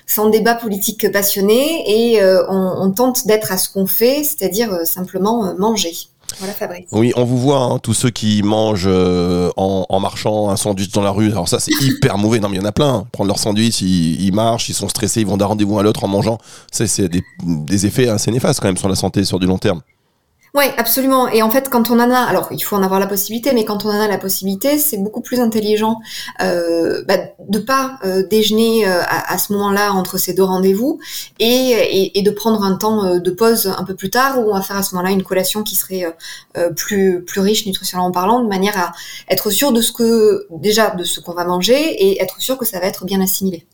sans 0.05 0.29
débat 0.29 0.53
politique 0.53 1.11
passionné, 1.11 1.83
et 1.87 2.23
on, 2.47 2.91
tente 2.91 3.25
d'être 3.25 3.51
à 3.51 3.57
ce 3.57 3.69
qu'on 3.69 3.87
fait, 3.87 4.23
c'est-à-dire 4.23 4.85
simplement 4.85 5.55
manger. 5.57 5.95
Voilà 6.37 6.53
Fabrice. 6.53 6.87
Oui, 6.91 7.11
on 7.15 7.23
vous 7.23 7.37
voit, 7.37 7.59
hein, 7.59 7.79
tous 7.79 7.93
ceux 7.93 8.09
qui 8.09 8.43
mangent 8.43 8.87
euh, 8.87 9.49
en, 9.57 9.99
marchant 9.99 10.49
un 10.49 10.55
sandwich 10.55 10.91
dans 10.91 11.01
la 11.01 11.11
rue. 11.11 11.31
Alors 11.31 11.47
ça, 11.47 11.59
c'est 11.59 11.71
hyper 11.81 12.17
mauvais. 12.17 12.39
Non, 12.39 12.49
mais 12.49 12.57
il 12.57 12.61
y 12.61 12.63
en 12.63 12.67
a 12.67 12.71
plein. 12.71 13.05
Prendre 13.11 13.27
leur 13.27 13.39
sandwich, 13.39 13.81
ils, 13.81 14.31
marchent, 14.33 14.69
ils 14.69 14.73
sont 14.73 14.89
stressés, 14.89 15.21
ils 15.21 15.27
vont 15.27 15.37
d'un 15.37 15.45
rendez-vous 15.45 15.79
à 15.79 15.83
l'autre 15.83 16.03
en 16.03 16.07
mangeant. 16.07 16.37
C'est 16.71 17.09
des, 17.09 17.23
des 17.43 17.85
effets 17.85 18.07
assez 18.07 18.31
néfastes 18.31 18.59
quand 18.59 18.67
même 18.67 18.77
sur 18.77 18.89
la 18.89 18.95
santé 18.95 19.23
sur 19.23 19.39
du 19.39 19.47
long 19.47 19.57
terme. 19.57 19.81
Oui, 20.55 20.65
absolument. 20.77 21.27
Et 21.27 21.43
en 21.43 21.51
fait, 21.51 21.69
quand 21.69 21.91
on 21.91 21.99
en 21.99 22.09
a, 22.09 22.19
alors 22.19 22.47
il 22.51 22.59
faut 22.59 22.75
en 22.75 22.81
avoir 22.81 22.99
la 22.99 23.05
possibilité, 23.05 23.53
mais 23.53 23.65
quand 23.65 23.85
on 23.85 23.89
en 23.89 23.99
a 23.99 24.07
la 24.07 24.17
possibilité, 24.17 24.79
c'est 24.79 24.97
beaucoup 24.97 25.21
plus 25.21 25.39
intelligent 25.39 25.99
euh, 26.41 27.03
bah, 27.07 27.17
de 27.47 27.59
pas 27.59 27.99
euh, 28.03 28.25
déjeuner 28.27 28.87
euh, 28.87 29.01
à, 29.07 29.37
ce 29.37 29.53
moment-là 29.53 29.93
entre 29.93 30.17
ces 30.17 30.33
deux 30.33 30.43
rendez-vous 30.43 30.99
et, 31.39 32.17
et, 32.17 32.21
de 32.21 32.31
prendre 32.31 32.63
un 32.63 32.75
temps 32.75 33.05
euh, 33.05 33.19
de 33.19 33.31
pause 33.31 33.67
un 33.77 33.83
peu 33.83 33.95
plus 33.95 34.09
tard 34.09 34.39
on 34.39 34.53
va 34.53 34.61
faire 34.61 34.77
à 34.77 34.83
ce 34.83 34.95
moment-là 34.95 35.13
une 35.13 35.23
collation 35.23 35.63
qui 35.63 35.75
serait 35.75 36.05
plus 36.75 37.23
plus 37.23 37.41
riche 37.41 37.65
nutritionnellement 37.65 38.11
parlant, 38.11 38.41
de 38.41 38.47
manière 38.47 38.77
à 38.77 38.91
être 39.29 39.49
sûr 39.49 39.71
de 39.71 39.81
ce 39.81 39.91
que 39.91 40.47
déjà 40.51 40.91
de 40.91 41.03
ce 41.03 41.19
qu'on 41.19 41.33
va 41.33 41.45
manger 41.45 41.75
et 41.75 42.21
être 42.21 42.41
sûr 42.41 42.57
que 42.57 42.65
ça 42.65 42.79
va 42.79 42.87
être 42.87 43.05
bien 43.05 43.21
assimilé. 43.21 43.67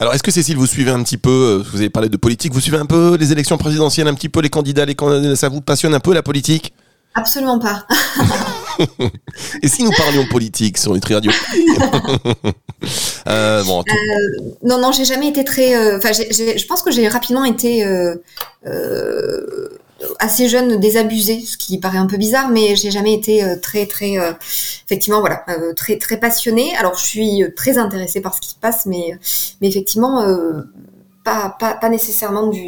Alors, 0.00 0.14
est-ce 0.14 0.22
que 0.22 0.30
Cécile, 0.30 0.56
vous 0.56 0.66
suivez 0.66 0.92
un 0.92 1.02
petit 1.02 1.16
peu, 1.16 1.30
euh, 1.30 1.64
vous 1.72 1.78
avez 1.78 1.90
parlé 1.90 2.08
de 2.08 2.16
politique, 2.16 2.52
vous 2.52 2.60
suivez 2.60 2.78
un 2.78 2.86
peu 2.86 3.16
les 3.16 3.32
élections 3.32 3.58
présidentielles, 3.58 4.06
un 4.06 4.14
petit 4.14 4.28
peu 4.28 4.40
les 4.40 4.48
candidats, 4.50 4.84
les 4.84 4.94
candidats, 4.94 5.34
ça 5.34 5.48
vous 5.48 5.60
passionne 5.60 5.94
un 5.94 6.00
peu 6.00 6.14
la 6.14 6.22
politique? 6.22 6.72
Absolument 7.14 7.58
pas. 7.58 7.84
Et 9.62 9.66
si 9.66 9.82
nous 9.82 9.90
parlions 9.96 10.24
politique 10.26 10.78
sur 10.78 10.92
Nutri 10.92 11.14
Radio? 11.14 11.32
Euh, 13.26 13.62
bon, 13.64 13.80
euh, 13.80 14.52
Non, 14.62 14.80
non, 14.80 14.92
j'ai 14.92 15.04
jamais 15.04 15.28
été 15.28 15.44
très. 15.44 15.96
Enfin, 15.96 16.12
je 16.12 16.66
pense 16.66 16.80
que 16.80 16.90
j'ai 16.90 17.08
rapidement 17.08 17.44
été 17.44 17.84
assez 20.18 20.48
jeune 20.48 20.78
désabusé, 20.78 21.40
ce 21.40 21.56
qui 21.56 21.78
paraît 21.78 21.98
un 21.98 22.06
peu 22.06 22.16
bizarre, 22.16 22.50
mais 22.50 22.76
j'ai 22.76 22.90
jamais 22.90 23.14
été 23.14 23.42
euh, 23.44 23.56
très 23.56 23.86
très 23.86 24.18
euh, 24.18 24.32
effectivement 24.86 25.20
voilà 25.20 25.44
euh, 25.48 25.74
très 25.74 25.98
très 25.98 26.18
passionnée. 26.18 26.76
Alors 26.76 26.94
je 26.94 27.04
suis 27.04 27.42
très 27.56 27.78
intéressée 27.78 28.20
par 28.20 28.34
ce 28.34 28.40
qui 28.40 28.50
se 28.50 28.54
passe, 28.54 28.86
mais 28.86 29.18
mais 29.60 29.68
effectivement 29.68 30.24
pas, 31.24 31.56
pas, 31.58 31.74
pas 31.74 31.88
nécessairement 31.90 32.46
du, 32.46 32.60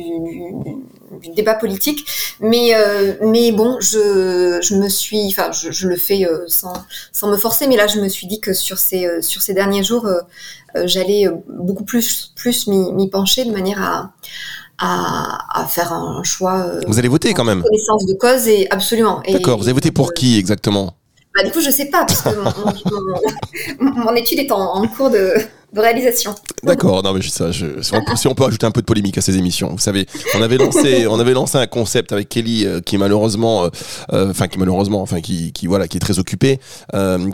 du, 1.23 1.31
débat 1.35 1.55
politique, 1.55 2.07
mais 2.41 2.73
mais 3.23 3.53
bon 3.53 3.79
je, 3.81 4.59
je 4.63 4.75
me 4.75 4.89
suis 4.89 5.27
enfin 5.29 5.53
je, 5.53 5.71
je 5.71 5.87
le 5.87 5.97
fais 5.97 6.27
sans 6.49 6.73
sans 7.13 7.29
me 7.29 7.37
forcer, 7.37 7.69
mais 7.69 7.77
là 7.77 7.87
je 7.87 8.01
me 8.01 8.09
suis 8.09 8.27
dit 8.27 8.41
que 8.41 8.53
sur 8.53 8.79
ces 8.79 9.23
sur 9.23 9.43
ces 9.43 9.55
derniers 9.55 9.85
jours 9.85 10.09
j'allais 10.85 11.27
beaucoup 11.49 11.85
plus 11.85 12.33
plus 12.37 12.67
m'y 12.67 13.09
pencher 13.11 13.45
de 13.45 13.53
manière 13.53 13.83
à 13.83 14.13
à, 14.81 15.67
faire 15.69 15.93
un 15.93 16.23
choix. 16.23 16.59
Euh, 16.61 16.81
vous 16.87 16.99
allez 16.99 17.09
voter 17.09 17.35
quand 17.35 17.45
même. 17.45 17.63
Connaissance 17.63 18.07
de 18.07 18.15
cause 18.15 18.49
et 18.49 18.67
absolument. 18.71 19.23
D'accord. 19.29 19.59
Vous 19.59 19.65
avez 19.65 19.75
voté 19.75 19.91
pour 19.91 20.15
qui 20.15 20.39
exactement? 20.39 20.95
Bah, 21.35 21.45
du 21.45 21.53
coup, 21.53 21.61
je 21.61 21.71
sais 21.71 21.87
pas 21.87 22.05
parce 22.05 22.23
que 22.23 22.31
mon, 23.81 24.15
étude 24.17 24.41
est 24.41 24.51
en, 24.51 24.85
cours 24.89 25.11
de, 25.11 25.35
réalisation. 25.77 26.35
D'accord, 26.65 27.05
non 27.05 27.13
mais 27.15 27.23
ça, 27.23 27.53
je, 27.53 27.67
si, 27.81 28.27
on, 28.27 28.35
peut 28.35 28.45
ajouter 28.45 28.67
un 28.67 28.73
peu 28.73 28.81
de 28.81 28.87
polémique 28.87 29.17
à 29.17 29.21
ces 29.21 29.39
émissions, 29.39 29.69
vous 29.71 29.79
savez, 29.79 30.07
on 30.37 30.43
avait 30.43 30.59
lancé, 30.59 31.07
on 31.07 31.21
avait 31.21 31.33
lancé 31.33 31.57
un 31.59 31.69
concept 31.69 32.11
avec 32.11 32.29
Kelly 32.29 32.67
euh, 32.67 32.81
qui 32.81 32.99
malheureusement, 32.99 33.71
euh, 34.13 34.31
enfin 34.31 34.49
qui 34.49 34.59
malheureusement, 34.59 35.01
enfin 35.01 35.21
qui, 35.21 35.53
qui, 35.53 35.69
voilà, 35.69 35.87
qui 35.87 35.99
est 35.99 36.01
très 36.01 36.19
occupé, 36.19 36.59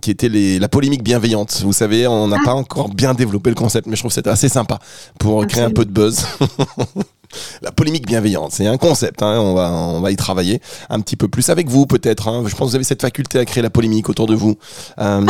qui 0.03 0.11
était 0.11 0.29
les, 0.29 0.59
la 0.59 0.69
polémique 0.69 1.03
bienveillante. 1.03 1.63
Vous 1.65 1.73
savez, 1.73 2.07
on 2.07 2.29
n'a 2.29 2.37
ah. 2.41 2.45
pas 2.45 2.53
encore 2.53 2.91
bien 2.91 3.15
développé 3.15 3.49
le 3.49 3.57
concept, 3.57 3.87
mais 3.87 3.97
je 3.97 4.03
trouve 4.03 4.11
que 4.11 4.17
c'était 4.17 4.29
assez 4.29 4.51
sympa 4.51 4.79
pour 5.19 5.47
créer 5.47 5.65
un 5.65 5.71
peu 5.71 5.87
de 5.87 5.91
buzz. 5.91 6.27
la 7.63 7.73
polémique 7.73 8.07
bienveillante, 8.07 8.53
c'est 8.53 8.67
un 8.67 8.77
concept. 8.77 9.23
Hein, 9.23 9.41
on 9.41 9.55
va 9.55 9.73
on 9.73 10.01
va 10.01 10.11
y 10.11 10.17
travailler 10.17 10.61
un 10.89 11.01
petit 11.01 11.17
peu 11.17 11.29
plus 11.29 11.49
avec 11.51 11.69
vous 11.69 11.87
peut-être. 11.87 12.29
Hein. 12.29 12.45
Je 12.47 12.55
pense 12.55 12.67
que 12.67 12.71
vous 12.71 12.75
avez 12.77 12.85
cette 12.85 13.03
faculté 13.03 13.39
à 13.39 13.45
créer 13.45 13.63
la 13.63 13.71
polémique 13.71 14.09
autour 14.09 14.27
de 14.27 14.35
vous. 14.35 14.57
Euh, 14.99 15.21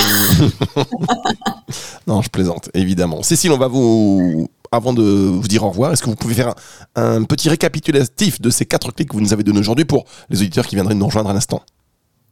non, 2.06 2.22
je 2.22 2.30
plaisante 2.30 2.70
évidemment. 2.74 3.22
Cécile, 3.22 3.52
on 3.52 3.58
va 3.58 3.68
vous 3.68 4.48
avant 4.72 4.92
de 4.92 5.02
vous 5.02 5.48
dire 5.48 5.64
au 5.64 5.70
revoir, 5.70 5.92
est-ce 5.92 6.02
que 6.02 6.10
vous 6.10 6.16
pouvez 6.16 6.34
faire 6.34 6.54
un, 6.94 7.24
petit 7.24 7.48
récapitulatif 7.48 8.40
de 8.40 8.50
ces 8.50 8.66
quatre 8.66 8.92
clés 8.92 9.06
que 9.06 9.12
vous 9.12 9.20
nous 9.20 9.32
avez 9.32 9.42
données 9.42 9.60
aujourd'hui 9.60 9.84
pour 9.84 10.04
les 10.28 10.40
auditeurs 10.40 10.66
qui 10.66 10.74
viendraient 10.74 10.94
nous 10.94 11.06
rejoindre 11.06 11.30
à 11.30 11.34
l'instant? 11.34 11.62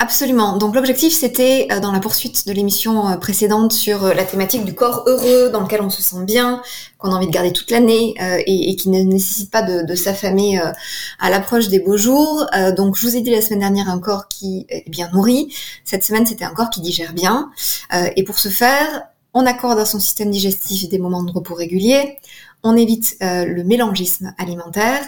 Absolument. 0.00 0.57
Donc 0.57 0.74
l'objectif, 0.74 1.14
c'était 1.14 1.68
euh, 1.70 1.78
dans 1.78 1.92
la 1.92 2.00
poursuite 2.00 2.48
de 2.48 2.52
l'émission 2.52 3.09
euh, 3.09 3.16
précédente 3.16 3.72
sur 3.72 4.04
euh, 4.04 4.12
la 4.12 4.24
thématique 4.24 4.64
du 4.64 4.74
corps 4.74 5.04
heureux, 5.07 5.50
dans 5.50 5.61
lequel 5.61 5.83
on 5.83 5.88
se 5.88 6.02
sent 6.02 6.24
bien, 6.24 6.62
qu'on 6.98 7.12
a 7.12 7.14
envie 7.14 7.28
de 7.28 7.33
garder 7.33 7.52
toute 7.52 7.70
l'année 7.70 8.14
et, 8.46 8.74
qui 8.76 8.90
ne 8.90 9.00
nécessite 9.02 9.52
pas 9.52 9.62
de, 9.62 9.94
s'affamer 9.94 10.61
à 11.20 11.30
l'approche 11.30 11.68
des 11.68 11.78
beaux 11.78 11.96
jours. 11.96 12.46
donc 12.76 12.96
je 12.96 13.07
vous 13.07 13.16
ai 13.16 13.20
dit 13.20 13.30
la 13.30 13.42
semaine 13.42 13.61
dernière 13.61 13.88
un 13.88 13.98
corps 13.98 14.26
qui 14.28 14.66
est 14.68 14.88
bien 14.88 15.11
nourri. 15.12 15.54
Cette 15.85 16.02
semaine, 16.02 16.26
c'était 16.26 16.44
un 16.44 16.54
corps 16.54 16.70
qui 16.70 16.80
digère 16.80 17.12
bien. 17.12 17.50
et 17.92 18.24
pour 18.24 18.38
ce 18.38 18.48
faire, 18.48 19.02
on 19.35 19.44
accorde 19.44 19.78
à 19.78 19.85
son 19.85 20.00
système 20.00 20.30
digestif 20.30 20.88
des 20.88 20.98
moments 20.98 21.22
de 21.22 21.33
repos 21.33 21.54
réguliers. 21.54 22.18
On 22.62 22.76
évite 22.76 23.16
le 23.20 23.62
mélangisme 23.62 24.35
alimentaire 24.38 25.04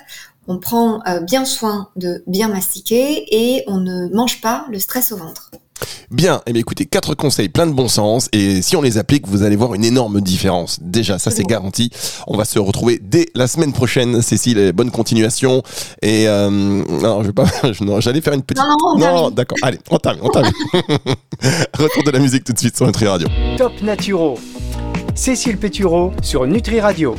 on 0.48 0.58
prend 0.58 1.00
euh, 1.06 1.20
bien 1.20 1.44
soin 1.44 1.88
de 1.96 2.22
bien 2.26 2.48
mastiquer 2.48 3.24
et 3.30 3.64
on 3.66 3.78
ne 3.78 4.08
mange 4.14 4.40
pas 4.40 4.66
le 4.70 4.78
stress 4.78 5.12
au 5.12 5.16
ventre. 5.16 5.50
Bien, 6.10 6.40
eh 6.46 6.52
bien 6.52 6.60
écoutez, 6.60 6.86
quatre 6.86 7.14
conseils 7.14 7.48
plein 7.48 7.66
de 7.66 7.72
bon 7.72 7.88
sens 7.88 8.28
et 8.32 8.62
si 8.62 8.76
on 8.76 8.82
les 8.82 8.96
applique, 8.96 9.26
vous 9.26 9.42
allez 9.42 9.56
voir 9.56 9.74
une 9.74 9.84
énorme 9.84 10.20
différence. 10.20 10.78
Déjà, 10.80 11.18
ça 11.18 11.30
c'est 11.30 11.42
garanti. 11.42 11.90
On 12.26 12.36
va 12.36 12.44
se 12.44 12.58
retrouver 12.58 12.98
dès 13.02 13.26
la 13.34 13.46
semaine 13.46 13.72
prochaine, 13.72 14.22
Cécile. 14.22 14.72
Bonne 14.72 14.90
continuation. 14.90 15.62
Et 16.02 16.28
euh, 16.28 16.48
non, 16.50 17.22
je 17.22 17.26
vais 17.28 17.32
pas. 17.32 17.46
j'allais 18.00 18.20
faire 18.20 18.32
une 18.32 18.42
petite. 18.42 18.64
Non, 18.64 18.98
non, 18.98 19.22
non 19.22 19.30
d'accord. 19.30 19.58
Allez, 19.62 19.78
on 19.90 19.98
termine, 19.98 20.22
on 20.24 20.30
termine. 20.30 20.52
Retour 21.78 22.04
de 22.04 22.10
la 22.10 22.18
musique 22.18 22.44
tout 22.44 22.52
de 22.52 22.58
suite 22.58 22.76
sur 22.76 22.86
Nutri 22.86 23.06
Radio. 23.06 23.28
Top 23.58 23.72
Naturo. 23.82 24.38
Cécile 25.14 25.58
Pétureau 25.58 26.12
sur 26.22 26.46
Nutri 26.46 26.80
Radio. 26.80 27.14